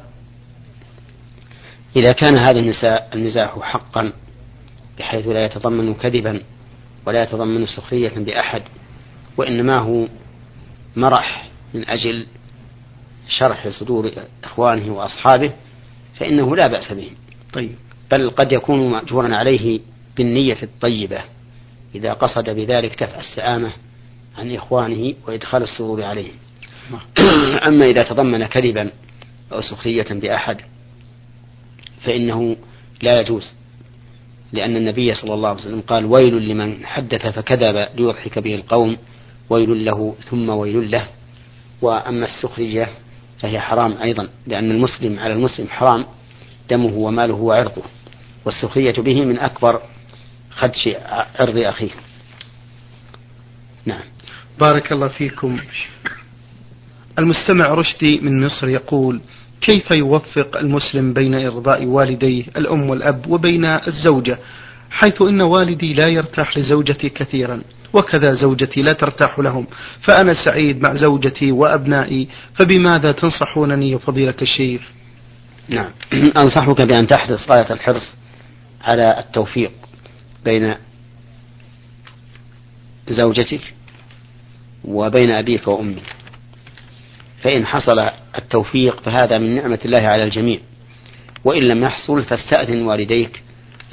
إذا 1.96 2.12
كان 2.12 2.40
هذا 2.40 2.58
المزاح 3.14 3.58
حقا 3.62 4.12
بحيث 5.02 5.28
لا 5.28 5.44
يتضمن 5.44 5.94
كذبا 5.94 6.42
ولا 7.06 7.22
يتضمن 7.22 7.66
سخرية 7.66 8.12
بأحد 8.16 8.62
وإنما 9.36 9.78
هو 9.78 10.06
مرح 10.96 11.48
من 11.74 11.88
أجل 11.88 12.26
شرح 13.28 13.68
صدور 13.68 14.12
إخوانه 14.44 14.92
وأصحابه 14.92 15.52
فإنه 16.18 16.56
لا 16.56 16.66
بأس 16.66 16.92
به. 16.92 17.10
طيب. 17.52 17.74
بل 18.12 18.30
قد 18.30 18.52
يكون 18.52 18.90
مأجورا 18.90 19.36
عليه 19.36 19.80
بالنية 20.16 20.62
الطيبة 20.62 21.20
إذا 21.94 22.12
قصد 22.12 22.50
بذلك 22.50 23.02
دفع 23.02 23.18
السآمة 23.18 23.72
عن 24.38 24.54
إخوانه 24.54 25.14
وإدخال 25.26 25.62
السرور 25.62 26.02
عليهم. 26.04 26.34
أما 27.68 27.84
إذا 27.84 28.02
تضمن 28.02 28.46
كذبا 28.46 28.90
أو 29.52 29.60
سخرية 29.60 30.06
بأحد 30.10 30.60
فإنه 32.04 32.56
لا 33.02 33.20
يجوز. 33.20 33.61
لأن 34.52 34.76
النبي 34.76 35.14
صلى 35.14 35.34
الله 35.34 35.48
عليه 35.48 35.60
وسلم 35.60 35.80
قال 35.80 36.04
ويل 36.04 36.48
لمن 36.48 36.86
حدث 36.86 37.26
فكذب 37.26 37.88
ليضحك 37.96 38.38
به 38.38 38.54
القوم 38.54 38.96
ويل 39.50 39.84
له 39.84 40.14
ثم 40.30 40.48
ويل 40.48 40.90
له. 40.90 41.06
وأما 41.82 42.26
السخرية 42.26 42.88
فهي 43.40 43.60
حرام 43.60 43.96
أيضا 44.02 44.28
لأن 44.46 44.70
المسلم 44.70 45.18
على 45.18 45.32
المسلم 45.32 45.68
حرام 45.68 46.04
دمه 46.70 46.94
وماله 46.94 47.34
وعرضه. 47.34 47.82
والسخرية 48.44 48.92
به 48.92 49.24
من 49.24 49.38
أكبر 49.38 49.80
خدش 50.50 50.88
عرض 51.40 51.56
أخيه. 51.56 51.90
نعم. 53.86 54.02
بارك 54.60 54.92
الله 54.92 55.08
فيكم. 55.08 55.58
المستمع 57.18 57.64
رشدي 57.66 58.20
من 58.20 58.46
مصر 58.46 58.68
يقول 58.68 59.20
كيف 59.62 59.94
يوفق 59.96 60.56
المسلم 60.56 61.12
بين 61.12 61.34
إرضاء 61.34 61.84
والديه 61.84 62.44
الأم 62.56 62.90
والأب 62.90 63.26
وبين 63.30 63.64
الزوجة؟ 63.64 64.38
حيث 64.90 65.22
إن 65.22 65.40
والدي 65.40 65.94
لا 65.94 66.08
يرتاح 66.08 66.58
لزوجتي 66.58 67.08
كثيرا 67.08 67.62
وكذا 67.92 68.34
زوجتي 68.34 68.82
لا 68.82 68.92
ترتاح 68.92 69.38
لهم. 69.38 69.66
فأنا 70.00 70.34
سعيد 70.44 70.82
مع 70.88 70.94
زوجتي 70.96 71.52
وأبنائي 71.52 72.28
فبماذا 72.54 73.10
تنصحونني 73.10 73.90
يا 73.90 73.98
فضيلة 73.98 74.34
الشيخ؟ 74.42 74.82
نعم. 75.68 75.90
أنصحك 76.42 76.82
بأن 76.82 77.06
تحرص 77.06 77.50
غاية 77.50 77.72
الحرص 77.72 78.14
على 78.84 79.18
التوفيق 79.18 79.72
بين 80.44 80.74
زوجتك 83.08 83.74
وبين 84.84 85.30
أبيك 85.30 85.68
وأمك. 85.68 86.21
فإن 87.42 87.66
حصل 87.66 87.98
التوفيق 88.38 89.00
فهذا 89.00 89.38
من 89.38 89.54
نعمة 89.54 89.78
الله 89.84 90.00
على 90.00 90.24
الجميع. 90.24 90.60
وإن 91.44 91.62
لم 91.62 91.84
يحصل 91.84 92.22
فاستأذن 92.22 92.82
والديك 92.82 93.42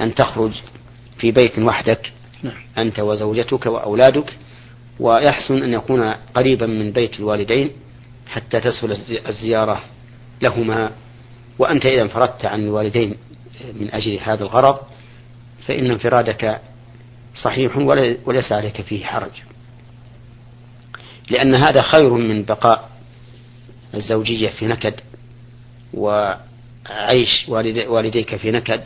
أن 0.00 0.14
تخرج 0.14 0.52
في 1.18 1.30
بيت 1.30 1.58
وحدك 1.58 2.12
نعم. 2.42 2.54
أنت 2.78 3.00
وزوجتك 3.00 3.66
وأولادك 3.66 4.32
ويحسن 5.00 5.62
أن 5.62 5.72
يكون 5.72 6.12
قريبا 6.12 6.66
من 6.66 6.92
بيت 6.92 7.20
الوالدين 7.20 7.70
حتى 8.26 8.60
تسهل 8.60 8.92
الزيارة 9.28 9.82
لهما. 10.42 10.90
وأنت 11.58 11.86
إذا 11.86 12.02
انفردت 12.02 12.44
عن 12.44 12.60
الوالدين 12.60 13.16
من 13.80 13.94
أجل 13.94 14.18
هذا 14.18 14.42
الغرض 14.42 14.78
فإن 15.66 15.90
انفرادك 15.90 16.60
صحيح 17.42 17.76
وليس 18.26 18.52
عليك 18.52 18.80
فيه 18.80 19.04
حرج. 19.04 19.42
لأن 21.30 21.54
هذا 21.64 21.82
خير 21.82 22.10
من 22.10 22.44
بقاء 22.44 22.90
الزوجية 23.94 24.48
في 24.48 24.66
نكد 24.66 24.94
وعيش 25.94 27.48
والديك 27.88 28.36
في 28.36 28.50
نكد 28.50 28.80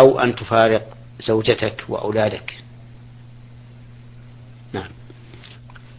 أو 0.00 0.20
أن 0.20 0.34
تفارق 0.34 0.86
زوجتك 1.26 1.84
وأولادك. 1.88 2.54
نعم. 4.72 4.88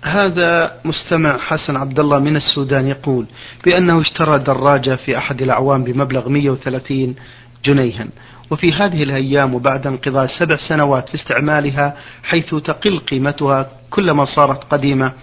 هذا 0.02 0.80
مستمع 0.86 1.38
حسن 1.38 1.76
عبد 1.76 2.00
الله 2.00 2.20
من 2.20 2.36
السودان 2.36 2.88
يقول 2.88 3.26
بأنه 3.66 4.02
اشترى 4.02 4.44
دراجة 4.44 4.96
في 4.96 5.18
أحد 5.18 5.42
الأعوام 5.42 5.84
بمبلغ 5.84 6.30
130 6.30 7.16
جنيها. 7.66 8.08
وفي 8.52 8.68
هذه 8.74 9.04
الأيام 9.04 9.54
وبعد 9.54 9.88
انقضاء 9.88 10.28
سبع 10.28 10.58
سنوات 10.70 11.10
في 11.10 11.16
استعمالها 11.16 11.98
حيث 12.24 12.56
تقل 12.56 13.00
قيمتها 13.00 13.70
كلما 13.90 14.26
صارت 14.26 14.64
قديمة 14.64 15.14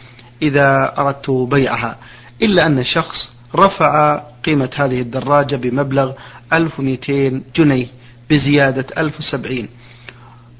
إذا 0.42 0.95
أردت 0.99 1.31
بيعها. 1.31 1.97
إلا 2.42 2.66
أن 2.66 2.85
شخص 2.85 3.37
رفع 3.55 4.22
قيمة 4.44 4.70
هذه 4.75 5.01
الدراجة 5.01 5.57
بمبلغ 5.57 6.12
1200 6.53 7.42
جنيه 7.57 7.87
بزيادة 8.31 8.87
1070 8.99 9.68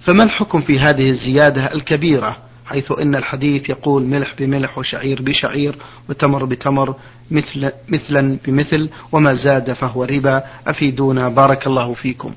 فما 0.07 0.23
الحكم 0.25 0.61
في 0.61 0.79
هذه 0.79 1.11
الزيادة 1.11 1.73
الكبيرة؟ 1.75 2.37
حيث 2.67 2.93
إن 2.93 3.15
الحديث 3.15 3.69
يقول 3.71 4.03
ملح 4.03 4.35
بملح 4.39 4.79
وشعير 4.79 5.23
بشعير 5.23 5.77
وتمر 6.09 6.45
بتمر 6.45 6.97
مثل 7.31 7.73
مثلا 7.89 8.39
بمثل 8.47 8.91
وما 9.13 9.35
زاد 9.35 9.73
فهو 9.73 10.05
ربا. 10.05 10.43
أفيدونا. 10.67 11.29
بارك 11.29 11.67
الله 11.67 11.95
فيكم. 11.95 12.35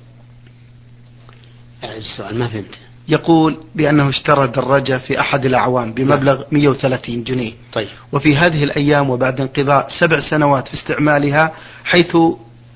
السؤال 1.83 2.39
ما 2.39 2.47
فهمت؟ 2.47 2.88
يقول 3.09 3.57
بأنه 3.75 4.09
اشترى 4.09 4.47
دراجة 4.47 4.97
في 4.97 5.19
أحد 5.19 5.45
الأعوام 5.45 5.93
بمبلغ 5.93 6.43
130 6.51 7.23
جنيه. 7.23 7.53
طيب. 7.73 7.87
وفي 8.11 8.37
هذه 8.37 8.63
الأيام 8.63 9.09
وبعد 9.09 9.41
انقضاء 9.41 9.87
سبع 9.99 10.19
سنوات 10.29 10.67
في 10.67 10.73
استعمالها 10.73 11.51
حيث 11.85 12.17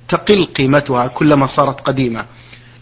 تقل 0.10 0.46
قيمتها 0.46 1.08
كلما 1.08 1.48
صارت 1.48 1.82
قديمة 1.82 2.26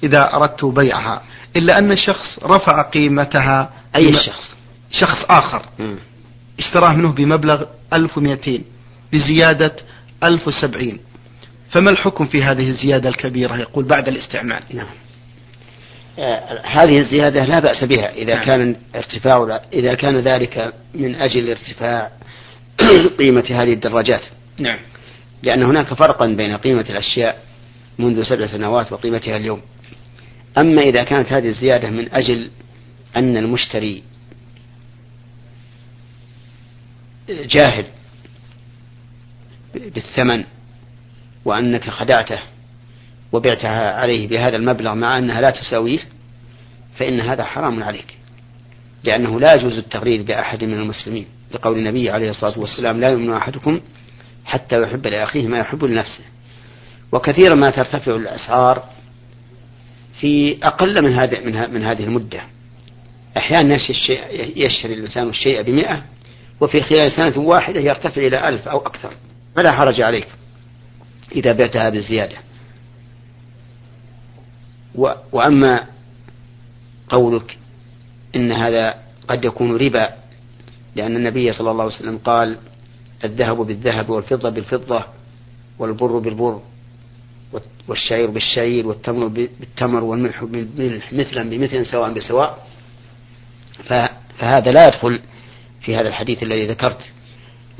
إذا 0.04 0.34
أردت 0.34 0.66
بيعها. 0.66 1.22
إلا 1.56 1.74
أن 1.80 1.92
الشخص 1.92 2.40
رفع 2.44 2.82
قيمتها 2.82 3.70
أي 3.96 4.14
شخص؟ 4.14 4.54
شخص 4.92 5.26
آخر. 5.30 5.62
م. 5.80 5.96
اشتراه 6.60 6.94
منه 6.94 7.12
بمبلغ 7.12 7.64
1200 7.94 8.62
بزيادة 9.14 9.76
1070 10.24 11.00
فما 11.72 11.90
الحكم 11.92 12.26
في 12.26 12.44
هذه 12.44 12.70
الزيادة 12.70 13.10
الكبيرة؟ 13.10 13.58
يقول 13.58 13.86
بعد 13.86 14.08
الاستعمال. 14.08 14.64
نعم. 14.74 14.88
هذه 16.64 17.00
الزيادة 17.00 17.46
لا 17.46 17.60
بأس 17.60 17.84
بها 17.84 18.14
إذا 18.14 18.36
نعم. 18.36 18.46
كان 18.46 18.76
ارتفاع 18.96 19.60
إذا 19.74 19.94
كان 19.94 20.20
ذلك 20.20 20.74
من 20.94 21.16
أجل 21.16 21.50
ارتفاع 21.50 22.12
قيمة 23.20 23.46
هذه 23.50 23.74
الدراجات. 23.74 24.22
نعم. 24.60 24.80
لأن 25.44 25.64
هناك 25.64 25.94
فرقا 25.94 26.28
بين 26.28 26.58
قيمة 26.58 26.86
الأشياء 26.90 27.38
منذ 28.00 28.24
سبع 28.24 28.46
سنوات 28.46 28.92
وقيمتها 28.92 29.38
اليوم. 29.38 29.62
أما 30.58 30.82
إذا 30.82 31.04
كانت 31.04 31.32
هذه 31.32 31.48
الزيادة 31.48 31.90
من 31.90 32.14
أجل 32.14 32.50
أن 33.18 33.38
المشتري 33.38 34.04
جاهل 37.30 37.86
بالثمن 39.74 40.44
وأنك 41.46 41.90
خدعته 41.90 42.40
وبعتها 43.32 43.92
عليه 43.92 44.28
بهذا 44.28 44.56
المبلغ 44.56 44.94
مع 44.94 45.18
أنها 45.18 45.42
لا 45.42 45.50
تساويه 45.50 46.00
فإن 46.98 47.20
هذا 47.22 47.44
حرام 47.44 47.84
عليك 47.84 48.18
لأنه 49.04 49.40
لا 49.40 49.54
يجوز 49.54 49.78
التغرير 49.78 50.24
بأحد 50.24 50.64
من 50.64 50.74
المسلمين. 50.74 51.26
لقول 51.52 51.78
النبي 51.78 52.10
عليه 52.10 52.30
الصلاة 52.30 52.60
والسلام 52.60 53.00
لا 53.00 53.10
يؤمن 53.10 53.34
أحدكم 53.34 53.82
حتى 54.46 54.82
يحب 54.82 55.08
لأخيه 55.08 55.48
ما 55.48 55.58
يحب 55.58 55.84
لنفسه. 55.84 56.24
وكثيرا 57.12 57.56
ما 57.56 57.70
ترتفع 57.70 58.16
الأسعار 58.16 58.84
في 60.20 60.58
أقل 60.64 61.04
من 61.04 61.14
هذه 61.14 61.40
من, 61.68 61.84
هذه 61.84 62.04
المدة. 62.04 62.42
أحيانا 63.38 63.76
يشتري 64.56 64.94
الإنسان 64.94 65.30
الشيء 65.30 65.62
بمئة 65.62 66.04
وفي 66.62 66.82
خلال 66.82 67.12
سنة 67.12 67.40
واحدة 67.40 67.80
يرتفع 67.80 68.22
إلى 68.22 68.50
ألف 68.50 68.68
أو 68.68 68.78
أكثر. 68.78 69.14
فلا 69.56 69.72
حرج 69.72 70.02
عليك 70.02 70.28
إذا 71.36 71.52
بعتها 71.52 71.90
بالزيادة. 71.90 72.36
وأما 75.32 75.86
قولك 77.10 77.58
إن 78.36 78.52
هذا 78.52 78.96
قد 79.28 79.46
يكون 79.46 79.78
ربا 79.78 80.10
لأن 80.96 81.16
النبي 81.16 81.52
صلى 81.52 81.72
الله 81.72 81.84
عليه 81.84 81.96
وسلم 81.96 82.18
قال 82.18 82.58
الذهب 83.24 83.58
بالذهب 83.58 84.10
والفضة 84.10 84.50
بالفضة 84.50 85.04
والبر 85.80 86.18
بالبر 86.18 86.62
والشعير 87.88 88.30
بالشعير 88.30 88.88
والتمر 88.88 89.28
بالتمر 89.28 90.04
والملح 90.04 90.44
بالملح 90.44 91.14
مثلا 91.14 91.50
بمثل 91.50 91.86
سواء 91.86 92.14
بسواء. 92.14 92.68
فهذا 94.40 94.72
لا 94.72 94.88
يدخل 94.88 95.20
في 95.82 95.96
هذا 95.96 96.08
الحديث 96.08 96.44
الذي 96.44 96.68
ذكرت 96.68 97.10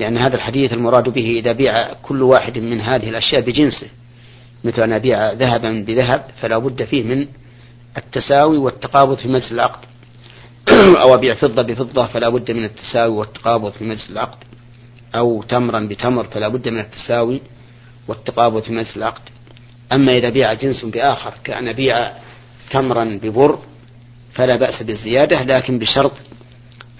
لأن 0.00 0.16
هذا 0.16 0.36
الحديث 0.36 0.72
المراد 0.72 1.08
به 1.08 1.30
إذا 1.30 1.52
بيع 1.52 1.92
كل 1.92 2.22
واحد 2.22 2.58
من 2.58 2.80
هذه 2.80 3.08
الأشياء 3.08 3.40
بجنسه. 3.40 3.86
مثل 4.64 4.82
أن 4.82 4.92
أبيع 4.92 5.32
ذهبا 5.32 5.84
بذهب 5.86 6.24
فلا 6.40 6.58
بد 6.58 6.84
فيه 6.84 7.02
من 7.02 7.26
التساوي 7.98 8.58
والتقابض 8.58 9.16
في 9.16 9.28
مجلس 9.28 9.52
العقد. 9.52 9.84
أو 11.04 11.14
أبيع 11.14 11.34
فضة 11.34 11.62
بفضة 11.62 12.06
فلا 12.06 12.28
بد 12.28 12.50
من 12.50 12.64
التساوي 12.64 13.16
والتقابض 13.16 13.72
في 13.72 13.84
مجلس 13.84 14.10
العقد. 14.10 14.38
أو 15.14 15.42
تمرا 15.42 15.86
بتمر 15.90 16.24
فلا 16.24 16.48
بد 16.48 16.68
من 16.68 16.80
التساوي 16.80 17.40
والتقابض 18.08 18.62
في 18.62 18.72
مجلس 18.72 18.96
العقد. 18.96 19.22
أما 19.92 20.16
إذا 20.18 20.30
بيع 20.30 20.52
جنس 20.52 20.84
بآخر 20.84 21.34
كأن 21.44 21.68
أبيع 21.68 22.12
تمرا 22.70 23.20
ببر 23.22 23.58
فلا 24.34 24.56
بأس 24.56 24.82
بالزيادة 24.82 25.42
لكن 25.42 25.78
بشرط 25.78 26.12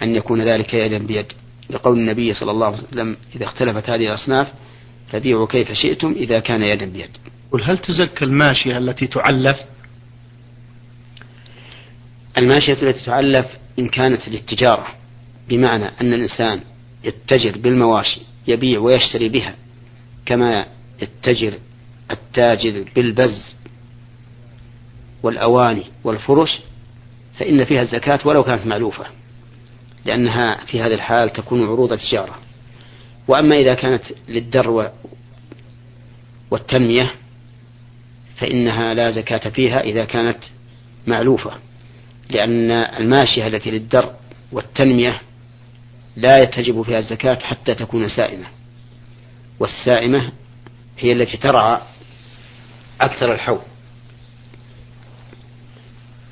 أن 0.01 0.15
يكون 0.15 0.41
ذلك 0.41 0.73
يدا 0.73 0.97
بيد. 0.97 1.25
لقول 1.69 1.97
النبي 1.97 2.33
صلى 2.33 2.51
الله 2.51 2.67
عليه 2.67 2.77
وسلم 2.77 3.17
إذا 3.35 3.45
اختلفت 3.45 3.89
هذه 3.89 4.07
الأصناف 4.07 4.47
فبيعوا 5.11 5.47
كيف 5.47 5.71
شئتم 5.71 6.11
إذا 6.11 6.39
كان 6.39 6.63
يدا 6.63 6.85
بيد. 6.85 7.09
قل 7.53 7.63
هل 7.63 7.77
تزكى 7.77 8.25
الماشية 8.25 8.77
التي 8.77 9.07
تعلف؟ 9.07 9.57
الماشية 12.37 12.73
التي 12.73 13.05
تعلف 13.05 13.45
إن 13.79 13.87
كانت 13.87 14.29
للتجارة 14.29 14.87
بمعنى 15.49 15.85
أن 15.85 16.13
الإنسان 16.13 16.61
يتجر 17.03 17.57
بالمواشي 17.57 18.21
يبيع 18.47 18.79
ويشتري 18.79 19.29
بها 19.29 19.55
كما 20.25 20.65
يتجر 21.01 21.59
التاجر 22.11 22.85
بالبز 22.95 23.41
والأواني 25.23 25.83
والفرش 26.03 26.59
فإن 27.39 27.65
فيها 27.65 27.81
الزكاة 27.81 28.19
ولو 28.25 28.43
كانت 28.43 28.67
معلوفة 28.67 29.05
لأنها 30.05 30.65
في 30.65 30.81
هذه 30.81 30.93
الحال 30.93 31.33
تكون 31.33 31.63
عروض 31.63 31.97
تجارة 31.97 32.35
وأما 33.27 33.55
إذا 33.55 33.73
كانت 33.73 34.03
للدر 34.29 34.91
والتنمية 36.51 37.22
فإنها 38.43 38.93
لا 38.93 39.11
زكاة 39.11 39.49
فيها 39.49 39.81
إذا 39.81 40.05
كانت 40.05 40.37
معلوفة 41.07 41.51
لأن 42.29 42.71
الماشية 42.71 43.47
التي 43.47 43.71
للدر 43.71 44.13
والتنمية 44.51 45.21
لا 46.15 46.37
يتجب 46.37 46.81
فيها 46.81 46.99
الزكاة 46.99 47.39
حتى 47.43 47.75
تكون 47.75 48.07
سائمة 48.07 48.45
والسائمة 49.59 50.31
هي 50.99 51.11
التي 51.11 51.37
ترعى 51.37 51.81
أكثر 53.01 53.33
الحول 53.33 53.61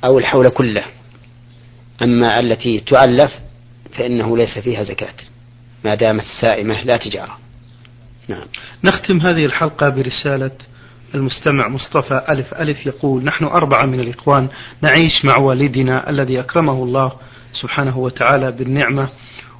أو 0.04 0.18
الحول 0.18 0.48
كله. 0.48 0.84
أما 2.02 2.40
التي 2.40 2.80
تؤلف 2.80 3.32
فإنه 3.98 4.36
ليس 4.36 4.58
فيها 4.58 4.82
زكاة 4.82 5.14
ما 5.84 5.94
دامت 5.94 6.24
سائمة 6.40 6.82
لا 6.82 6.96
تجارة. 6.96 7.38
نعم. 8.28 8.46
نختم 8.84 9.20
هذه 9.20 9.44
الحلقة 9.44 9.88
برسالة 9.88 10.50
المستمع 11.14 11.68
مصطفى 11.68 12.22
ألف 12.28 12.54
ألف 12.54 12.86
يقول 12.86 13.24
نحن 13.24 13.44
أربعة 13.44 13.86
من 13.86 14.00
الإخوان 14.00 14.48
نعيش 14.82 15.24
مع 15.24 15.38
والدنا 15.38 16.10
الذي 16.10 16.40
أكرمه 16.40 16.82
الله 16.82 17.12
سبحانه 17.52 17.98
وتعالى 17.98 18.52
بالنعمة 18.52 19.08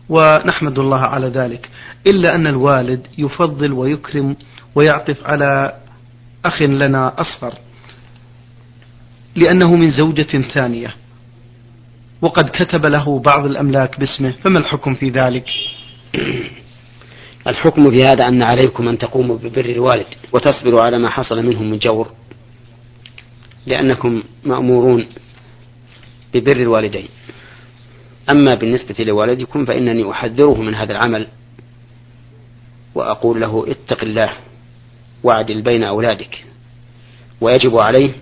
ونحمد 0.08 0.78
الله 0.78 1.00
على 1.00 1.26
ذلك. 1.28 1.68
إلا 2.06 2.34
أن 2.34 2.46
الوالد 2.46 3.06
يفضل 3.18 3.72
ويكرم 3.72 4.36
ويعطف 4.74 5.16
على 5.24 5.72
أخ 6.44 6.62
لنا 6.62 7.12
أصغر 7.18 7.54
لأنه 9.36 9.68
من 9.76 9.92
زوجة 9.92 10.42
ثانية 10.54 10.94
وقد 12.22 12.48
كتب 12.48 12.86
له 12.86 13.18
بعض 13.18 13.46
الأملاك 13.46 14.00
باسمه 14.00 14.30
فما 14.44 14.58
الحكم 14.58 14.94
في 14.94 15.10
ذلك؟ 15.10 15.46
الحكم 17.46 17.90
في 17.90 18.04
هذا 18.04 18.28
أن 18.28 18.42
عليكم 18.42 18.88
أن 18.88 18.98
تقوموا 18.98 19.36
ببر 19.36 19.64
الوالد 19.64 20.06
وتصبروا 20.32 20.82
على 20.82 20.98
ما 20.98 21.08
حصل 21.08 21.42
منهم 21.42 21.70
من 21.70 21.78
جور. 21.78 22.10
لأنكم 23.66 24.22
مأمورون 24.44 25.06
ببر 26.34 26.56
الوالدين. 26.56 27.08
أما 28.30 28.54
بالنسبة 28.54 29.04
لوالدكم 29.04 29.64
فإنني 29.64 30.10
أحذره 30.10 30.62
من 30.62 30.74
هذا 30.74 30.92
العمل 30.92 31.26
وأقول 32.94 33.40
له 33.40 33.64
اتق 33.68 34.02
الله 34.02 34.32
واعدل 35.22 35.62
بين 35.62 35.84
أولادك. 35.84 36.44
ويجب 37.40 37.78
عليه 37.78 38.12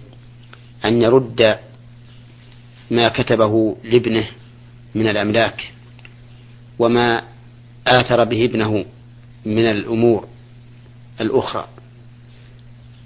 أن 0.85 1.03
يرد 1.03 1.59
ما 2.91 3.09
كتبه 3.09 3.77
لابنه 3.85 4.27
من 4.95 5.09
الأملاك 5.09 5.73
وما 6.79 7.23
آثر 7.87 8.25
به 8.25 8.45
ابنه 8.45 8.85
من 9.47 9.71
الأمور 9.71 10.29
الأخرى. 11.21 11.69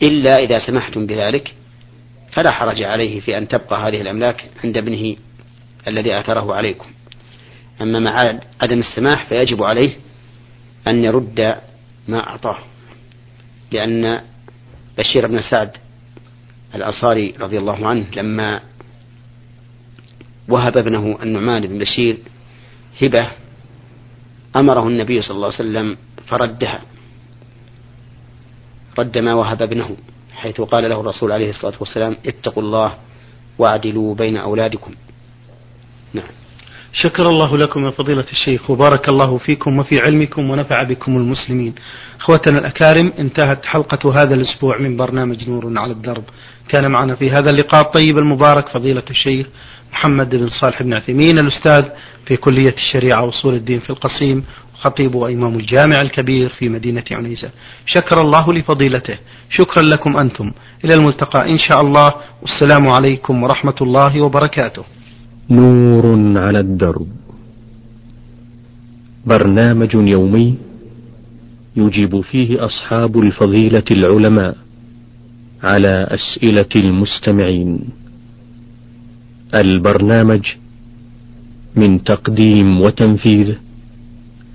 إلا 0.02 0.34
إذا 0.34 0.58
سمحتم 0.66 1.06
بذلك 1.06 1.54
فلا 2.32 2.50
حرج 2.50 2.82
عليه 2.82 3.20
في 3.20 3.38
أن 3.38 3.48
تبقى 3.48 3.88
هذه 3.88 4.00
الأملاك 4.00 4.50
عند 4.64 4.76
ابنه 4.76 5.16
الذي 5.88 6.20
آثره 6.20 6.54
عليكم. 6.54 6.86
أما 7.82 7.98
مع 7.98 8.40
عدم 8.60 8.78
السماح 8.78 9.26
فيجب 9.28 9.62
عليه 9.62 9.96
أن 10.88 11.04
يرد 11.04 11.54
ما 12.08 12.28
أعطاه 12.28 12.58
لأن 13.72 14.20
بشير 14.98 15.26
بن 15.26 15.40
سعد 15.40 15.70
الأنصاري 16.74 17.34
رضي 17.40 17.58
الله 17.58 17.88
عنه 17.88 18.06
لما 18.16 18.60
وهب 20.48 20.78
ابنه 20.78 21.18
النعمان 21.22 21.66
بن 21.66 21.78
بشير 21.78 22.18
هبة 23.02 23.30
أمره 24.56 24.88
النبي 24.88 25.22
صلى 25.22 25.36
الله 25.36 25.46
عليه 25.46 25.56
وسلم 25.56 25.96
فردها. 26.26 26.82
رد 28.98 29.18
ما 29.18 29.34
وهب 29.34 29.62
ابنه 29.62 29.96
حيث 30.34 30.60
قال 30.60 30.90
له 30.90 31.00
الرسول 31.00 31.32
عليه 31.32 31.50
الصلاة 31.50 31.74
والسلام 31.80 32.16
اتقوا 32.26 32.62
الله 32.62 32.94
واعدلوا 33.58 34.14
بين 34.14 34.36
أولادكم. 34.36 34.94
نعم. 36.14 36.28
شكر 36.92 37.28
الله 37.28 37.56
لكم 37.56 37.84
يا 37.84 37.90
فضيلة 37.90 38.24
الشيخ 38.32 38.70
وبارك 38.70 39.12
الله 39.12 39.38
فيكم 39.38 39.78
وفي 39.78 39.94
علمكم 40.00 40.50
ونفع 40.50 40.82
بكم 40.82 41.16
المسلمين. 41.16 41.74
أخوتنا 42.20 42.58
الأكارم 42.58 43.12
انتهت 43.18 43.64
حلقة 43.64 44.22
هذا 44.22 44.34
الأسبوع 44.34 44.78
من 44.78 44.96
برنامج 44.96 45.48
نور 45.48 45.78
على 45.78 45.92
الدرب. 45.92 46.24
كان 46.68 46.90
معنا 46.90 47.14
في 47.14 47.30
هذا 47.30 47.50
اللقاء 47.50 47.80
الطيب 47.80 48.18
المبارك 48.18 48.68
فضيلة 48.68 49.02
الشيخ 49.10 49.46
محمد 49.94 50.30
بن 50.30 50.48
صالح 50.48 50.82
بن 50.82 50.94
عثيمين 50.94 51.38
الأستاذ 51.38 51.84
في 52.26 52.36
كلية 52.36 52.74
الشريعة 52.74 53.24
وصول 53.24 53.54
الدين 53.54 53.80
في 53.80 53.90
القصيم 53.90 54.44
خطيب 54.74 55.14
وإمام 55.14 55.54
الجامع 55.58 56.00
الكبير 56.00 56.48
في 56.48 56.68
مدينة 56.68 57.04
عنيزة 57.10 57.50
شكر 57.86 58.20
الله 58.20 58.52
لفضيلته. 58.52 59.18
شكرا 59.50 59.82
لكم 59.82 60.16
أنتم. 60.16 60.52
إلى 60.84 60.94
الملتقى 60.94 61.50
إن 61.50 61.58
شاء 61.58 61.80
الله. 61.80 62.10
والسلام 62.42 62.88
عليكم 62.88 63.42
ورحمة 63.42 63.74
الله 63.80 64.22
وبركاته. 64.22 64.84
نور 65.50 66.04
على 66.38 66.58
الدرب. 66.58 67.08
برنامج 69.26 69.94
يومي 69.94 70.54
يجيب 71.76 72.20
فيه 72.20 72.64
أصحاب 72.64 73.18
الفضيلة 73.18 73.84
العلماء 73.90 74.56
على 75.62 75.94
أسئلة 76.18 76.72
المستمعين. 76.76 78.03
البرنامج 79.54 80.44
من 81.76 82.04
تقديم 82.04 82.80
وتنفيذ 82.80 83.54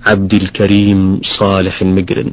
عبد 0.06 0.34
الكريم 0.34 1.20
صالح 1.38 1.82
المقرن 1.82 2.32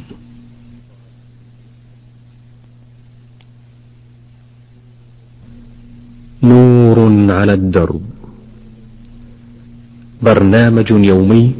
نور 6.42 6.98
على 7.32 7.52
الدرب. 7.52 8.02
برنامج 10.22 10.90
يومي 10.90 11.54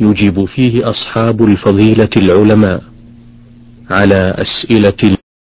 يجيب 0.00 0.44
فيه 0.44 0.90
أصحاب 0.90 1.44
الفضيلة 1.44 2.10
العلماء 2.16 2.82
على 3.90 4.34
أسئلة 4.44 5.16